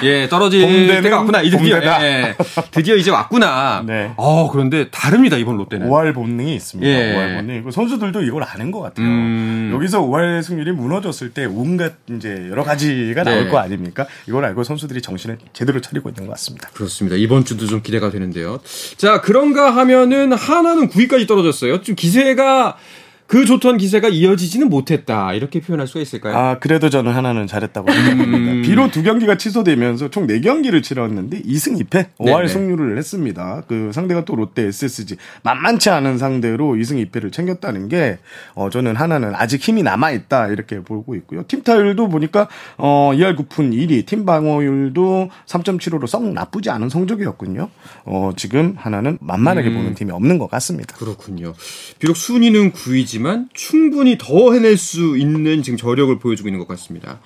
예, 0.04 0.28
떨어질 0.30 1.02
때가 1.02 1.17
왔구나. 1.17 1.41
이제 1.41 1.58
드디어, 1.58 1.78
예, 2.02 2.36
드디어 2.71 2.95
이제 2.95 3.12
왔구나. 3.12 3.84
네. 3.88 4.12
어, 4.17 4.50
그런데 4.52 4.89
다릅니다, 4.89 5.38
이번 5.38 5.58
롯데는. 5.58 5.89
5할 5.89 6.13
본능이 6.13 6.56
있습니다. 6.56 6.89
예. 6.89 7.15
5할 7.15 7.36
본능. 7.38 7.71
선수들도 7.71 8.21
이걸 8.24 8.43
아는 8.43 8.71
것 8.71 8.82
같아요. 8.82 9.06
음. 9.06 9.71
여기서 9.74 10.02
5할 10.02 10.43
승률이 10.43 10.71
무너졌을 10.71 11.32
때 11.32 11.45
온갖 11.45 11.93
이제 12.10 12.48
여러 12.50 12.63
가지가 12.63 13.24
네. 13.24 13.32
나올 13.32 13.50
거 13.50 13.58
아닙니까? 13.60 14.06
이걸 14.28 14.45
알고 14.45 14.63
선수들이 14.63 15.02
정신을 15.02 15.38
제대로 15.54 15.82
차리고 15.82 16.10
있는 16.10 16.26
것 16.26 16.32
같습니다. 16.34 16.69
그렇습니다. 16.74 17.15
이번 17.17 17.45
주도 17.45 17.65
좀 17.67 17.82
기대가 17.82 18.10
되는데요. 18.10 18.60
자, 18.98 19.21
그런가 19.21 19.76
하면은 19.76 20.34
하나는 20.34 20.89
9위까지 20.89 21.28
떨어졌어요. 21.28 21.82
좀 21.82 21.95
기세가 21.95 22.78
그 23.27 23.45
좋던 23.45 23.77
기세가 23.77 24.09
이어지지는 24.09 24.69
못했다 24.69 25.33
이렇게 25.33 25.59
표현할 25.59 25.88
수가 25.88 26.01
있을까요? 26.01 26.35
아 26.35 26.59
그래도 26.59 26.89
저는 26.89 27.11
하나는 27.11 27.47
잘했다고 27.47 27.91
생각합니다. 27.91 28.38
음. 28.38 28.61
비록 28.63 28.91
두 28.91 29.01
경기가 29.03 29.35
취소되면서 29.38 30.09
총 30.09 30.25
네 30.27 30.41
경기를 30.41 30.81
치렀는데 30.81 31.41
2승 31.43 31.79
2패 31.83 32.07
5할 32.19 32.47
승률을 32.47 32.97
했습니다. 32.97 33.63
그 33.67 33.91
상대가 33.93 34.25
또 34.25 34.35
롯데 34.35 34.63
SSG 34.63 35.17
만만치 35.43 35.89
않은 35.91 36.17
상대로 36.17 36.73
2승 36.73 37.03
2패를 37.09 37.31
챙겼다는 37.31 37.88
게 37.89 38.17
어, 38.55 38.69
저는 38.69 38.95
하나는 38.95 39.33
아직 39.35 39.61
힘이 39.61 39.83
남아 39.83 40.11
있다 40.11 40.47
이렇게 40.47 40.81
보고 40.81 41.13
있고요. 41.15 41.43
팀 41.47 41.61
타율도 41.63 42.09
보니까 42.09 42.47
어, 42.77 43.11
2할 43.13 43.35
9푼 43.38 43.71
1위, 43.73 44.05
팀 44.05 44.25
방어율도 44.25 45.29
3.75로 45.45 46.07
썩 46.07 46.23
나쁘지 46.31 46.69
않은 46.71 46.89
성적이었군요. 46.89 47.69
어, 48.05 48.31
지금 48.35 48.75
하나는 48.77 49.17
만만하게 49.21 49.69
음. 49.69 49.75
보는 49.75 49.93
팀이 49.95 50.11
없는 50.11 50.38
것 50.39 50.49
같습니다. 50.51 50.95
그렇군요. 50.97 51.53
비록 51.99 52.17
순위는 52.17 52.71
9위지 52.71 53.14
아니지만 53.15 53.49
충분히 53.54 54.17
더 54.17 54.51
해낼 54.54 54.78
수 54.78 55.17
있는 55.17 55.63
지금 55.63 55.78
저력을 55.78 56.19
보여주고 56.19 56.49
있는 56.49 56.60
것 56.60 56.67
같습니다. 56.69 57.19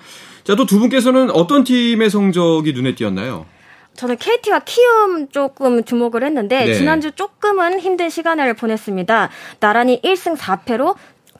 자, 0.44 0.54
또 0.54 0.64
두 0.64 0.78
분께서는 0.78 1.30
어떤 1.30 1.64
팀의 1.64 2.10
성적이 2.10 2.72
눈에 2.72 2.94
띄었나요? 2.94 3.46
저는 3.94 4.16
KT와 4.16 4.60
키움 4.60 5.28
조금 5.28 5.84
주목을 5.84 6.22
했는데 6.22 6.64
네. 6.64 6.74
지난주 6.74 7.10
조금은 7.10 7.80
힘든 7.80 8.08
시간을 8.08 8.54
보냈습니다. 8.54 9.30
나란히 9.58 10.00
1승 10.02 10.36
4패로 10.36 10.94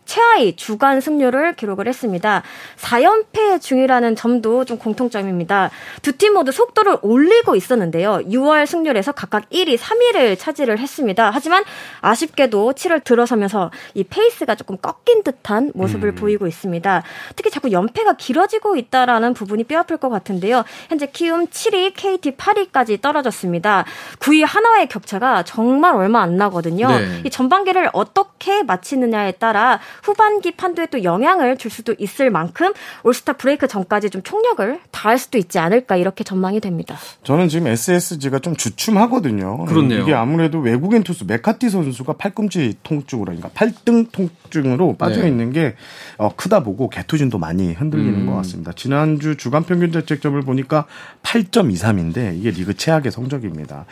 최하위 0.05 0.57
주간 0.57 1.01
승률을 1.01 1.55
기록을 1.55 1.89
했습니다. 1.89 2.43
4연패 2.77 3.61
중이라는 3.61 4.17
점도 4.17 4.65
좀 4.65 4.79
공통점입니다. 4.79 5.71
두 6.03 6.13
팀 6.21 6.35
모두 6.35 6.53
속도를 6.53 6.99
올리고 7.01 7.57
있었는데요. 7.57 8.21
6월 8.29 8.67
승률에서 8.67 9.13
각각 9.13 9.49
1위, 9.51 9.79
3위를 9.79 10.39
차지를 10.39 10.79
했습니다. 10.79 11.31
하지만 11.33 11.65
아쉽게도 12.03 12.73
7월 12.75 13.03
들어서면서 13.05 13.71
이 13.95 14.05
페이스가 14.05 14.55
조금 14.55 14.77
꺾인 14.77 15.23
듯한 15.25 15.73
모습을 15.75 16.11
음. 16.11 16.15
보이고 16.15 16.47
있습니다. 16.47 17.03
특히 17.37 17.51
자꾸 17.51 17.71
연패가 17.73 18.15
길어지고 18.15 18.77
있다라는 18.77 19.33
부분이 19.35 19.65
뼈아플 19.65 19.97
것 19.97 20.11
같은데요. 20.11 20.65
현재 20.89 21.07
키움 21.07 21.47
7위, 21.47 21.93
KT 21.97 22.33
8위까지 22.37 23.01
떨어졌습니다. 23.01 23.85
9위 24.19 24.45
한화와의 24.47 24.88
격차가 24.89 25.43
정말 25.45 25.95
얼마 25.95 26.21
안 26.21 26.37
나거든요. 26.37 26.89
네. 26.89 27.23
이 27.25 27.31
전반기를 27.31 27.89
어떻게 27.95 28.63
마치느냐에 28.63 29.33
따라 29.33 29.81
후반기 30.03 30.53
판도에 30.53 30.87
또 30.87 31.05
영향을 31.05 31.57
줄 31.57 31.71
수도 31.71 31.95
있을 31.99 32.31
만큼 32.31 32.73
올스타 33.05 33.35
브레이크 33.35 33.69
전까지 33.69 34.11
좀 34.11 34.23
총력을 34.23 34.81
다할 34.91 35.19
수도 35.19 35.39
있지 35.39 35.59
않을까 35.59 35.97
이렇게 35.97 36.25
전망이 36.25 36.61
됩니다. 36.61 36.97
저는 37.23 37.49
지금 37.49 37.67
SSG가 37.69 38.39
좀 38.39 38.57
주춤하거든요. 38.57 39.65
그렇네요. 39.67 40.03
이게 40.03 40.15
아무래도 40.15 40.59
외국인 40.59 41.03
투수 41.03 41.25
메카티 41.27 41.71
선수가 41.71 42.15
팔꿈치 42.15 42.75
통증으로 42.83 43.27
그러니까 43.27 43.51
팔등 43.55 44.07
통증으로 44.07 44.97
빠져 44.97 45.27
있는 45.27 45.53
네. 45.53 45.61
게 45.61 45.75
어, 46.17 46.35
크다 46.35 46.63
보고 46.63 46.89
개투진도 46.89 47.39
많이 47.39 47.73
흔들리는 47.73 48.15
음. 48.15 48.27
것 48.27 48.35
같습니다. 48.37 48.73
지난주 48.73 49.37
주간 49.37 49.65
평균 49.65 49.93
자책점을 49.93 50.41
보니까 50.43 50.87
8.23인데 51.23 52.37
이게 52.39 52.51
리그 52.51 52.75
최악의 52.75 53.13
성적입니다. 53.13 53.87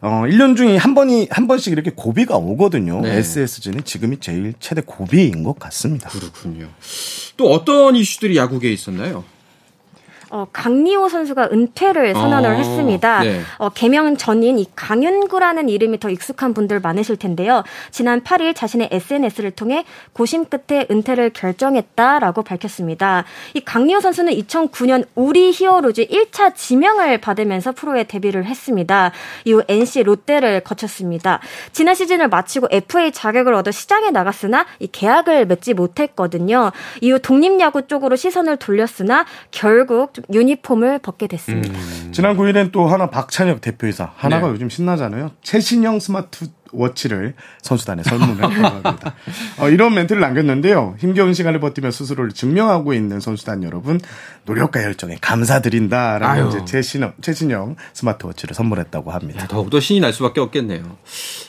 어, 0.00 0.22
1년 0.26 0.56
중에 0.56 0.76
한 0.76 0.94
번이 0.94 1.28
한 1.30 1.46
번씩 1.46 1.72
이렇게 1.72 1.90
고비가 1.90 2.36
오거든요. 2.36 3.00
네. 3.00 3.16
SSG는 3.16 3.84
지금이 3.84 4.18
제일 4.20 4.54
최대 4.60 4.82
고비인 4.84 5.42
것 5.42 5.58
같습니다. 5.58 6.08
그렇군요. 6.10 6.68
또 7.36 7.50
어떤 7.50 7.96
이슈들이 7.96 8.36
야구계에 8.36 8.72
있었나요? 8.72 9.24
어, 10.30 10.46
강리호 10.52 11.08
선수가 11.08 11.50
은퇴를 11.52 12.14
선언을 12.14 12.50
어, 12.50 12.52
했습니다. 12.54 13.22
네. 13.22 13.40
어, 13.58 13.68
개명 13.68 14.16
전인 14.16 14.58
이 14.58 14.66
강윤구라는 14.74 15.68
이름이 15.68 16.00
더 16.00 16.10
익숙한 16.10 16.54
분들 16.54 16.80
많으실 16.80 17.16
텐데요. 17.16 17.62
지난 17.90 18.22
8일 18.22 18.54
자신의 18.54 18.88
SNS를 18.90 19.52
통해 19.52 19.84
고심 20.12 20.46
끝에 20.46 20.86
은퇴를 20.90 21.30
결정했다라고 21.30 22.42
밝혔습니다. 22.42 23.24
이 23.54 23.60
강리호 23.60 24.00
선수는 24.00 24.32
2009년 24.32 25.06
우리 25.14 25.50
히어로즈 25.52 26.06
1차 26.06 26.54
지명을 26.54 27.18
받으면서 27.18 27.72
프로에 27.72 28.04
데뷔를 28.04 28.44
했습니다. 28.46 29.12
이후 29.44 29.62
NC 29.68 30.02
롯데를 30.02 30.60
거쳤습니다. 30.60 31.40
지난 31.72 31.94
시즌을 31.94 32.28
마치고 32.28 32.68
FA 32.70 33.12
자격을 33.12 33.54
얻어 33.54 33.70
시장에 33.70 34.10
나갔으나 34.10 34.66
이 34.80 34.88
계약을 34.90 35.46
맺지 35.46 35.74
못했거든요. 35.74 36.72
이후 37.00 37.18
독립야구 37.18 37.86
쪽으로 37.86 38.16
시선을 38.16 38.56
돌렸으나 38.56 39.24
결국 39.50 40.14
좀 40.14 40.24
유니폼을 40.32 41.00
벗게 41.00 41.26
됐습니다. 41.26 41.78
음. 41.78 42.12
지난 42.12 42.36
9일엔 42.36 42.72
또 42.72 42.86
한화 42.86 43.10
박찬혁 43.10 43.60
대표이사 43.60 44.12
한화가 44.16 44.46
네. 44.46 44.52
요즘 44.52 44.68
신나잖아요. 44.68 45.32
최신형 45.42 46.00
스마트 46.00 46.48
워치를 46.72 47.34
선수단에 47.62 48.02
선물을 48.02 48.34
했다고 48.34 48.88
합니다. 48.88 49.14
어, 49.58 49.68
이런 49.68 49.94
멘트를 49.94 50.20
남겼는데요. 50.20 50.96
힘겨운 50.98 51.32
시간을 51.34 51.60
버티며 51.60 51.90
스스로를 51.90 52.32
증명하고 52.32 52.92
있는 52.92 53.20
선수단 53.20 53.62
여러분 53.62 54.00
노력과 54.44 54.82
열정에 54.82 55.16
감사드린다라는 55.20 56.48
이제 56.48 56.64
최신형, 56.64 57.14
최신형 57.20 57.76
스마트워치를 57.92 58.54
선물했다고 58.54 59.10
합니다. 59.10 59.42
네, 59.42 59.48
더욱더 59.48 59.80
신이 59.80 60.00
날 60.00 60.12
수밖에 60.12 60.40
없겠네요. 60.40 60.96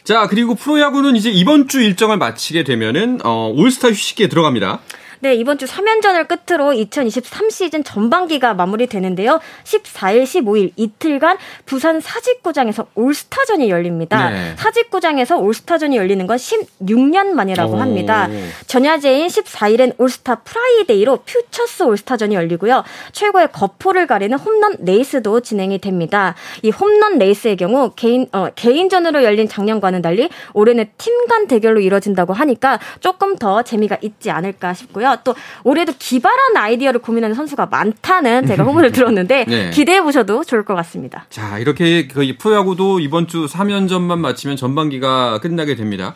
자 0.04 0.28
그리고 0.28 0.56
프로야구는 0.56 1.16
이제 1.16 1.30
이번 1.30 1.68
주 1.68 1.82
일정을 1.82 2.18
마치게 2.18 2.63
되면은 2.63 3.22
어, 3.24 3.52
올스타 3.56 3.90
휴식기에 3.90 4.28
들어갑니다. 4.30 4.80
네, 5.20 5.36
이번 5.36 5.58
주 5.58 5.66
3연전을 5.66 6.28
끝으로 6.28 6.74
2023 6.74 7.50
시즌 7.50 7.84
전반기가 7.84 8.54
마무리되는데요. 8.54 9.40
14일, 9.64 10.24
15일 10.24 10.72
이틀간 10.76 11.38
부산 11.66 12.00
사직구장에서 12.00 12.88
올스타전이 12.96 13.70
열립니다. 13.70 14.30
네. 14.30 14.54
사직구장에서 14.58 15.38
올스타전이 15.38 15.98
열리는 15.98 16.26
건 16.28 16.38
16년 16.38 17.28
만이라고 17.28 17.74
오. 17.74 17.78
합니다. 17.78 18.30
전야제인 18.68 19.28
14일엔 19.28 19.96
올스타 19.98 20.36
프라이데이로 20.36 21.18
퓨처스 21.26 21.84
올스타전이 21.84 22.36
열리고요. 22.36 22.84
최고의 23.12 23.50
거포를 23.52 24.08
가리는 24.08 24.38
홈런 24.38 24.76
레이스도 24.80 25.42
진행이 25.42 25.80
됩니다. 25.80 26.36
이 26.62 26.70
홈런 26.70 27.18
레이스의 27.18 27.58
경우 27.58 27.92
개인 27.96 28.28
어, 28.32 28.48
개인전으로 28.56 29.24
열린 29.24 29.48
작년과는 29.48 30.02
달리 30.02 30.30
올해는 30.54 30.86
팀 30.98 31.18
간 31.28 31.48
대결로 31.48 31.82
이뤄진다고 31.82 32.32
하니까 32.32 32.80
조금 33.02 33.36
더 33.36 33.62
재미가 33.62 33.98
있지 34.02 34.32
않을까 34.32 34.74
싶고요. 34.74 35.07
있고요. 35.08 35.17
또 35.24 35.36
올해도 35.63 35.93
기발한 35.98 36.58
아이디어를 36.58 37.00
고민하는 37.02 37.36
선수가 37.36 37.67
많다는 37.67 38.46
제가 38.48 38.63
후문을 38.63 38.91
들었는데 38.93 39.46
네. 39.46 39.70
기대해 39.72 40.02
보셔도 40.02 40.43
좋을 40.43 40.65
것 40.65 40.76
같습니다. 40.76 41.26
자, 41.30 41.58
이렇게 41.60 42.08
그 42.08 42.26
프로야구도 42.38 43.00
이번 43.00 43.28
주 43.28 43.46
3연전만 43.46 44.17
마치면 44.20 44.58
전반기가 44.58 45.39
끝나게 45.39 45.76
됩니다. 45.76 46.15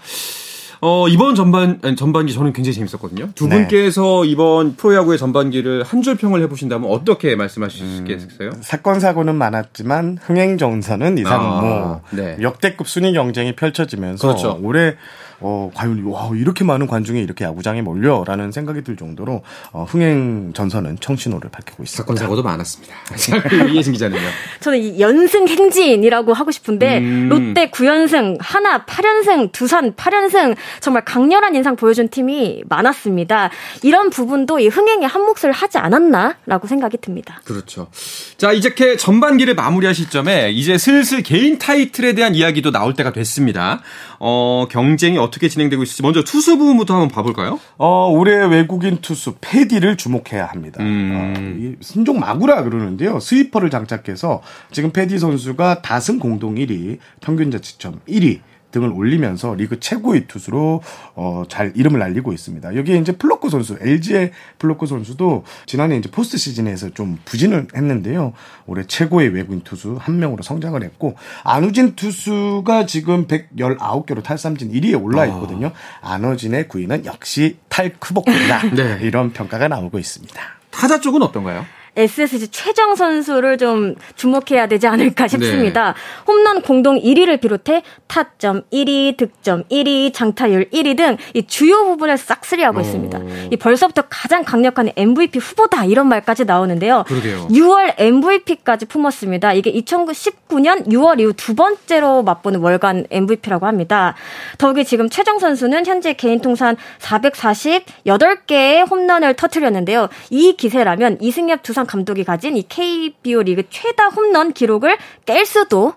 어, 0.83 1.07
이번 1.07 1.35
전반, 1.35 1.79
전반기 1.95 2.33
저는 2.33 2.53
굉장히 2.53 2.73
재밌었거든요. 2.73 3.29
두 3.35 3.47
네. 3.47 3.55
분께서 3.67 4.25
이번 4.25 4.75
프로야구의 4.75 5.19
전반기를 5.19 5.83
한 5.83 6.01
줄 6.01 6.15
평을 6.17 6.41
해보신다면 6.41 6.89
어떻게 6.89 7.35
말씀하시겠어요? 7.35 8.49
음, 8.49 8.61
사건, 8.61 8.99
사고는 8.99 9.35
많았지만 9.35 10.17
흥행 10.19 10.57
정선은 10.57 11.19
이상 11.19 11.39
아, 11.39 11.61
뭐 11.61 12.01
네. 12.09 12.35
역대급 12.41 12.87
순위 12.87 13.13
경쟁이 13.13 13.55
펼쳐지면서 13.55 14.27
그렇죠. 14.27 14.59
올해 14.63 14.95
어, 15.41 15.71
과연 15.73 16.03
와 16.05 16.29
이렇게 16.35 16.63
많은 16.63 16.87
관중이 16.87 17.21
이렇게 17.21 17.45
야구장에 17.45 17.81
몰려라는 17.81 18.51
생각이 18.51 18.83
들 18.83 18.95
정도로 18.95 19.41
어, 19.71 19.85
흥행 19.87 20.53
전선은 20.53 20.97
청신호를 20.99 21.49
밝히고 21.49 21.83
있습니다. 21.83 22.03
사건 22.03 22.15
사고도 22.15 22.43
많았습니다. 22.43 22.95
이해진 23.71 23.93
기자는요. 23.93 24.21
저는 24.59 24.79
이 24.79 24.99
연승 24.99 25.47
행진이라고 25.47 26.33
하고 26.33 26.51
싶은데 26.51 26.99
음. 26.99 27.29
롯데 27.29 27.69
9연승, 27.71 28.37
하나 28.39 28.85
8연승, 28.85 29.51
두산 29.51 29.93
8연승 29.93 30.55
정말 30.79 31.03
강렬한 31.05 31.55
인상 31.55 31.75
보여준 31.75 32.07
팀이 32.07 32.63
많았습니다. 32.69 33.49
이런 33.83 34.09
부분도 34.09 34.59
이 34.59 34.67
흥행에 34.67 35.05
한 35.05 35.23
몫을 35.23 35.51
하지 35.51 35.77
않았나라고 35.79 36.67
생각이 36.67 36.97
듭니다. 36.97 37.41
그렇죠. 37.43 37.87
자 38.37 38.51
이제 38.51 38.73
전반기를 38.97 39.55
마무리할 39.55 39.95
시점에 39.95 40.51
이제 40.51 40.77
슬슬 40.77 41.23
개인 41.23 41.57
타이틀에 41.57 42.13
대한 42.13 42.35
이야기도 42.35 42.71
나올 42.71 42.93
때가 42.93 43.11
됐습니다. 43.11 43.81
어, 44.23 44.67
경쟁이 44.69 45.17
어떻게 45.17 45.49
진행되고 45.49 45.81
있을지 45.81 46.03
먼저 46.03 46.23
투수 46.23 46.59
부분부터 46.59 46.93
한번 46.93 47.09
봐볼까요? 47.09 47.59
어, 47.77 48.07
올해 48.07 48.45
외국인 48.45 48.97
투수 49.01 49.33
페디를 49.41 49.97
주목해야 49.97 50.45
합니다. 50.45 50.83
음. 50.83 51.11
어, 51.15 51.41
이 51.59 51.75
신종 51.81 52.19
마구라 52.19 52.61
그러는데요. 52.61 53.19
스위퍼를 53.19 53.71
장착해서 53.71 54.43
지금 54.71 54.91
페디 54.91 55.17
선수가 55.17 55.81
다승 55.81 56.19
공동 56.19 56.53
1위, 56.55 56.99
평균 57.19 57.49
자책점 57.49 58.01
1위 58.07 58.41
등을 58.71 58.89
올리면서 58.89 59.55
리그 59.55 59.79
최고의 59.79 60.27
투수로 60.27 60.81
어, 61.15 61.43
잘 61.47 61.73
이름을 61.75 61.99
날리고 61.99 62.33
있습니다. 62.33 62.75
여기에 62.75 62.97
이제 62.97 63.11
플럿코 63.13 63.49
선수, 63.49 63.77
LG의 63.79 64.31
플럿코 64.59 64.85
선수도 64.85 65.43
지난해 65.65 65.97
이제 65.97 66.09
포스트 66.09 66.37
시즌에서 66.37 66.89
좀 66.89 67.19
부진을 67.25 67.67
했는데요. 67.75 68.33
올해 68.65 68.83
최고의 68.85 69.29
외국인 69.29 69.61
투수 69.61 69.97
한 69.99 70.19
명으로 70.19 70.43
성장을 70.43 70.81
했고 70.83 71.15
안우진 71.43 71.95
투수가 71.95 72.85
지금 72.85 73.27
119개로 73.27 74.23
탈삼진 74.23 74.71
1위에 74.71 75.01
올라 75.01 75.25
있거든요. 75.27 75.71
안우진의 76.01 76.67
구위는 76.67 77.05
역시 77.05 77.57
탈크복이다. 77.69 78.69
네. 78.75 78.99
이런 79.01 79.33
평가가 79.33 79.67
나오고 79.67 79.99
있습니다. 79.99 80.41
타자 80.69 80.99
쪽은 80.99 81.21
어떤가요? 81.21 81.65
SSG 81.95 82.49
최정 82.49 82.95
선수를 82.95 83.57
좀 83.57 83.95
주목해야 84.15 84.67
되지 84.67 84.87
않을까 84.87 85.27
싶습니다. 85.27 85.95
홈런 86.27 86.61
공동 86.61 86.99
1위를 86.99 87.41
비롯해 87.41 87.83
타점 88.07 88.63
1위, 88.71 89.17
득점 89.17 89.63
1위, 89.65 90.13
장타율 90.13 90.69
1위 90.71 90.97
등 90.97 91.17
이 91.33 91.43
주요 91.47 91.85
부분을 91.85 92.17
싹쓸이하고 92.17 92.81
있습니다. 92.81 93.19
이 93.51 93.57
벌써부터 93.57 94.03
가장 94.09 94.43
강력한 94.43 94.89
MVP 94.95 95.39
후보다 95.39 95.85
이런 95.85 96.07
말까지 96.07 96.45
나오는데요. 96.45 97.03
그러게요. 97.07 97.47
6월 97.49 97.95
MVP까지 97.97 98.85
품었습니다. 98.85 99.53
이게 99.53 99.71
2019년 99.73 100.87
6월 100.87 101.19
이후 101.19 101.33
두 101.33 101.55
번째로 101.55 102.23
맛보는 102.23 102.59
월간 102.59 103.07
MVP라고 103.09 103.65
합니다. 103.65 104.15
더욱이 104.57 104.85
지금 104.85 105.09
최정 105.09 105.39
선수는 105.39 105.85
현재 105.85 106.13
개인 106.13 106.39
통산 106.41 106.75
448개의 106.99 108.89
홈런을 108.89 109.33
터뜨렸는데요. 109.35 110.09
이 110.29 110.53
기세라면 110.53 111.17
이승엽 111.21 111.63
두산 111.63 111.80
감독이 111.85 112.23
가진 112.23 112.57
이 112.57 112.63
KBO 112.67 113.43
리그 113.43 113.63
최다 113.69 114.07
홈런 114.09 114.53
기록을 114.53 114.97
깰 115.25 115.45
수도 115.45 115.93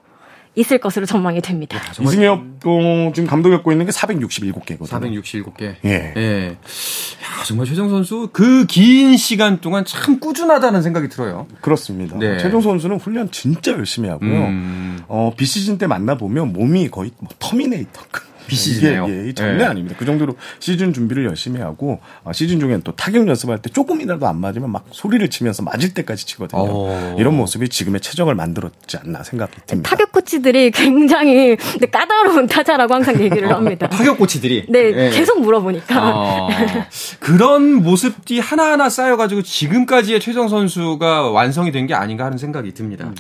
있을 0.57 0.79
것으로 0.79 1.05
전망이 1.05 1.41
됩니다. 1.41 1.81
이승엽 2.01 2.41
어, 2.65 3.13
지금 3.13 3.29
감독 3.29 3.49
맡고 3.49 3.73
있는 3.73 3.87
게 3.87 3.91
467개거든요. 3.93 4.87
467개. 4.89 5.75
예. 5.85 6.13
예. 6.17 6.57
야, 6.57 7.45
정말 7.45 7.67
최정 7.67 7.91
선수 7.91 8.29
그 8.33 8.65
긴 8.69 9.17
시간 9.17 9.61
동안 9.61 9.85
참 9.85 10.21
꾸준하다는 10.21 10.81
생각이 10.83 11.09
들어요. 11.09 11.49
그렇습니다. 11.61 12.17
네. 12.19 12.39
최정 12.39 12.61
선수는 12.61 12.99
훈련 13.01 13.33
진짜 13.33 13.73
열심히 13.73 14.09
하고요. 14.09 14.31
음. 14.31 15.01
어, 15.09 15.33
비시즌 15.37 15.77
때 15.77 15.89
만나 15.89 16.17
보면 16.17 16.53
몸이 16.53 16.89
거의 16.89 17.11
뭐 17.19 17.29
터미네이터. 17.41 18.03
비시즌이에요. 18.47 19.07
이게, 19.09 19.27
예, 19.29 19.33
장난 19.33 19.59
네. 19.59 19.65
아닙니다. 19.65 19.95
그 19.99 20.05
정도로 20.05 20.35
시즌 20.59 20.93
준비를 20.93 21.25
열심히 21.25 21.61
하고 21.61 22.01
어, 22.25 22.33
시즌 22.33 22.59
중엔 22.61 22.83
또 22.83 22.93
타격 22.97 23.27
연습할 23.29 23.63
때 23.63 23.71
조금이라도 23.71 24.27
안 24.27 24.41
맞으면 24.41 24.71
막 24.71 24.85
소리를 24.91 25.29
치면서 25.31 25.63
맞을 25.63 25.95
때까지 25.95 26.27
치거든요. 26.27 26.61
어. 26.63 27.17
이런 27.19 27.37
모습이 27.37 27.69
지금의 27.69 28.01
최정을 28.01 28.35
만들었지 28.35 28.97
않나 28.97 29.23
생각이 29.23 29.53
듭니다. 29.67 29.89
타격 29.91 30.11
코치들이 30.13 30.73
굉장히 30.73 31.57
근데 31.57 31.87
까다로운 31.87 32.47
타자라고 32.49 32.93
항상 32.95 33.21
얘기를 33.21 33.51
합니다. 33.51 33.89
타격 33.89 34.19
코치들이. 34.19 34.67
네, 34.69 34.93
예. 35.07 35.11
계속 35.11 35.41
물어보니까. 35.41 36.15
어, 36.15 36.49
그런 37.21 37.75
모습들이 37.83 38.41
하나하나 38.41 38.91
쌓여가지고 38.91 39.43
지금까지의 39.43 40.19
최정 40.21 40.49
선수가 40.49 41.31
완성이 41.31 41.71
된 41.71 41.85
게 41.85 41.93
아닌가 41.93 42.25
하는 42.25 42.39
생각이 42.39 42.73
듭니다. 42.73 43.11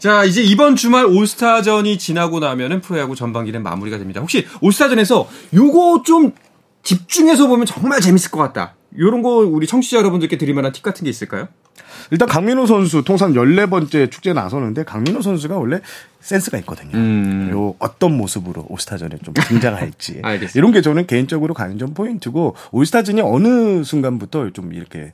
자, 0.00 0.24
이제 0.24 0.42
이번 0.42 0.76
주말 0.76 1.04
올스타전이 1.04 1.98
지나고 1.98 2.40
나면은 2.40 2.80
프로야구 2.80 3.14
전반기는 3.14 3.62
마무리가 3.62 3.98
됩니다. 3.98 4.22
혹시 4.22 4.46
올스타전에서 4.62 5.28
요거 5.54 6.04
좀 6.06 6.32
집중해서 6.82 7.46
보면 7.48 7.66
정말 7.66 8.00
재밌을 8.00 8.30
것 8.30 8.38
같다. 8.38 8.74
요런 8.98 9.20
거 9.22 9.36
우리 9.36 9.66
청취자 9.66 9.98
여러분들께 9.98 10.38
드릴 10.38 10.54
만한 10.54 10.72
팁 10.72 10.82
같은 10.82 11.04
게 11.04 11.10
있을까요? 11.10 11.48
일단 12.10 12.28
강민호 12.28 12.66
선수 12.66 13.04
통산 13.04 13.34
14번째 13.34 14.10
축제에 14.10 14.32
나서는데 14.32 14.84
강민호 14.84 15.20
선수가 15.20 15.58
원래 15.58 15.80
센스가 16.20 16.56
있거든요. 16.58 16.92
음. 16.94 17.50
요 17.52 17.74
어떤 17.78 18.16
모습으로 18.16 18.64
올스타전에 18.70 19.18
좀 19.22 19.34
등장할지 19.34 20.20
알겠습니다. 20.24 20.58
이런 20.58 20.72
게 20.72 20.80
저는 20.80 21.06
개인적으로 21.06 21.52
관전 21.52 21.92
포인트고 21.92 22.56
올스타전이 22.72 23.20
어느 23.20 23.84
순간부터 23.84 24.50
좀 24.50 24.72
이렇게 24.72 25.12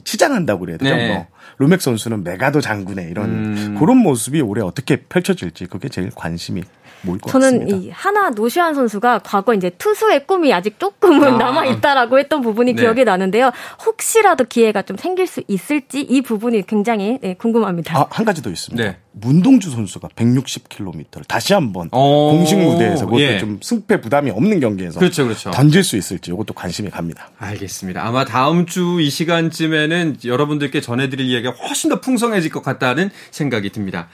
치장한다고 0.00 0.60
그래야 0.60 0.78
되죠. 0.78 0.94
네. 0.94 1.08
뭐 1.08 1.26
로맥 1.58 1.80
선수는 1.80 2.24
메가더 2.24 2.60
장군의 2.60 3.10
이런 3.10 3.28
음. 3.28 3.76
그런 3.78 3.98
모습이 3.98 4.40
올해 4.40 4.62
어떻게 4.62 4.96
펼쳐질지 4.96 5.66
그게 5.66 5.88
제일 5.88 6.10
관심이 6.14 6.62
모일 7.02 7.20
것 7.20 7.30
저는 7.30 7.60
같습니다. 7.60 7.76
이 7.76 7.90
하나 7.90 8.30
노시안 8.30 8.74
선수가 8.74 9.20
과거 9.24 9.54
이제 9.54 9.70
투수의 9.70 10.26
꿈이 10.26 10.52
아직 10.54 10.78
조금은 10.78 11.34
아. 11.34 11.36
남아 11.38 11.66
있다라고 11.66 12.18
했던 12.18 12.40
부분이 12.40 12.74
네. 12.74 12.82
기억이 12.82 13.04
나는데요. 13.04 13.50
혹시라도 13.84 14.44
기회가 14.44 14.82
좀 14.82 14.96
생길 14.96 15.26
수 15.26 15.42
있을지 15.48 16.00
이 16.00 16.22
부분이 16.22 16.66
굉장히 16.66 17.18
네, 17.20 17.34
궁금합니다. 17.34 17.98
아, 17.98 18.06
한 18.10 18.24
가지 18.24 18.42
더 18.42 18.50
있습니다. 18.50 18.82
네. 18.82 18.96
문동주 19.14 19.70
선수가 19.70 20.08
160km를 20.16 21.26
다시 21.28 21.52
한번 21.52 21.88
어. 21.92 22.30
공식 22.30 22.56
무대에서 22.58 23.04
그것도 23.04 23.20
예. 23.20 23.38
좀 23.38 23.58
승패 23.62 24.00
부담이 24.00 24.30
없는 24.30 24.58
경기에서 24.60 24.98
그렇죠, 24.98 25.24
그렇죠. 25.24 25.50
던질 25.50 25.84
수 25.84 25.98
있을지 25.98 26.30
이것도 26.30 26.54
관심이 26.54 26.88
갑니다. 26.88 27.28
알겠습니다. 27.38 28.06
아마 28.06 28.24
다음 28.24 28.64
주 28.64 28.82
이 29.02 29.10
시간쯤에는 29.10 30.18
여러분들께 30.24 30.80
전해드릴 30.80 31.26
이야기가 31.26 31.52
훨씬 31.52 31.90
더 31.90 32.00
풍성해질 32.00 32.50
것 32.50 32.62
같다는 32.62 33.10
생각이 33.30 33.70
듭니다. 33.70 34.08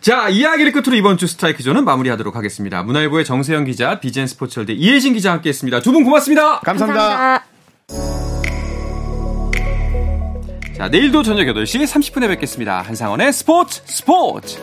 자, 0.00 0.28
이야기를 0.28 0.72
끝으로 0.72 0.96
이번 0.96 1.16
주 1.18 1.26
스트라이크 1.26 1.62
존은 1.62 1.84
마무리하도록 1.84 2.33
하겠습니다. 2.36 2.82
문화일보의 2.82 3.24
정세영 3.24 3.64
기자, 3.64 4.00
비젠 4.00 4.26
스포츠월드 4.26 4.72
이혜진 4.72 5.14
기자 5.14 5.32
함께했습니다. 5.32 5.80
두 5.80 5.92
분 5.92 6.04
고맙습니다. 6.04 6.60
감사합니다. 6.60 7.44
자, 10.76 10.88
내일도 10.88 11.22
저녁 11.22 11.44
8시 11.46 11.84
30분에 11.84 12.26
뵙겠습니다. 12.28 12.82
한상원의 12.82 13.32
스포츠 13.32 13.80
스포츠! 13.86 14.58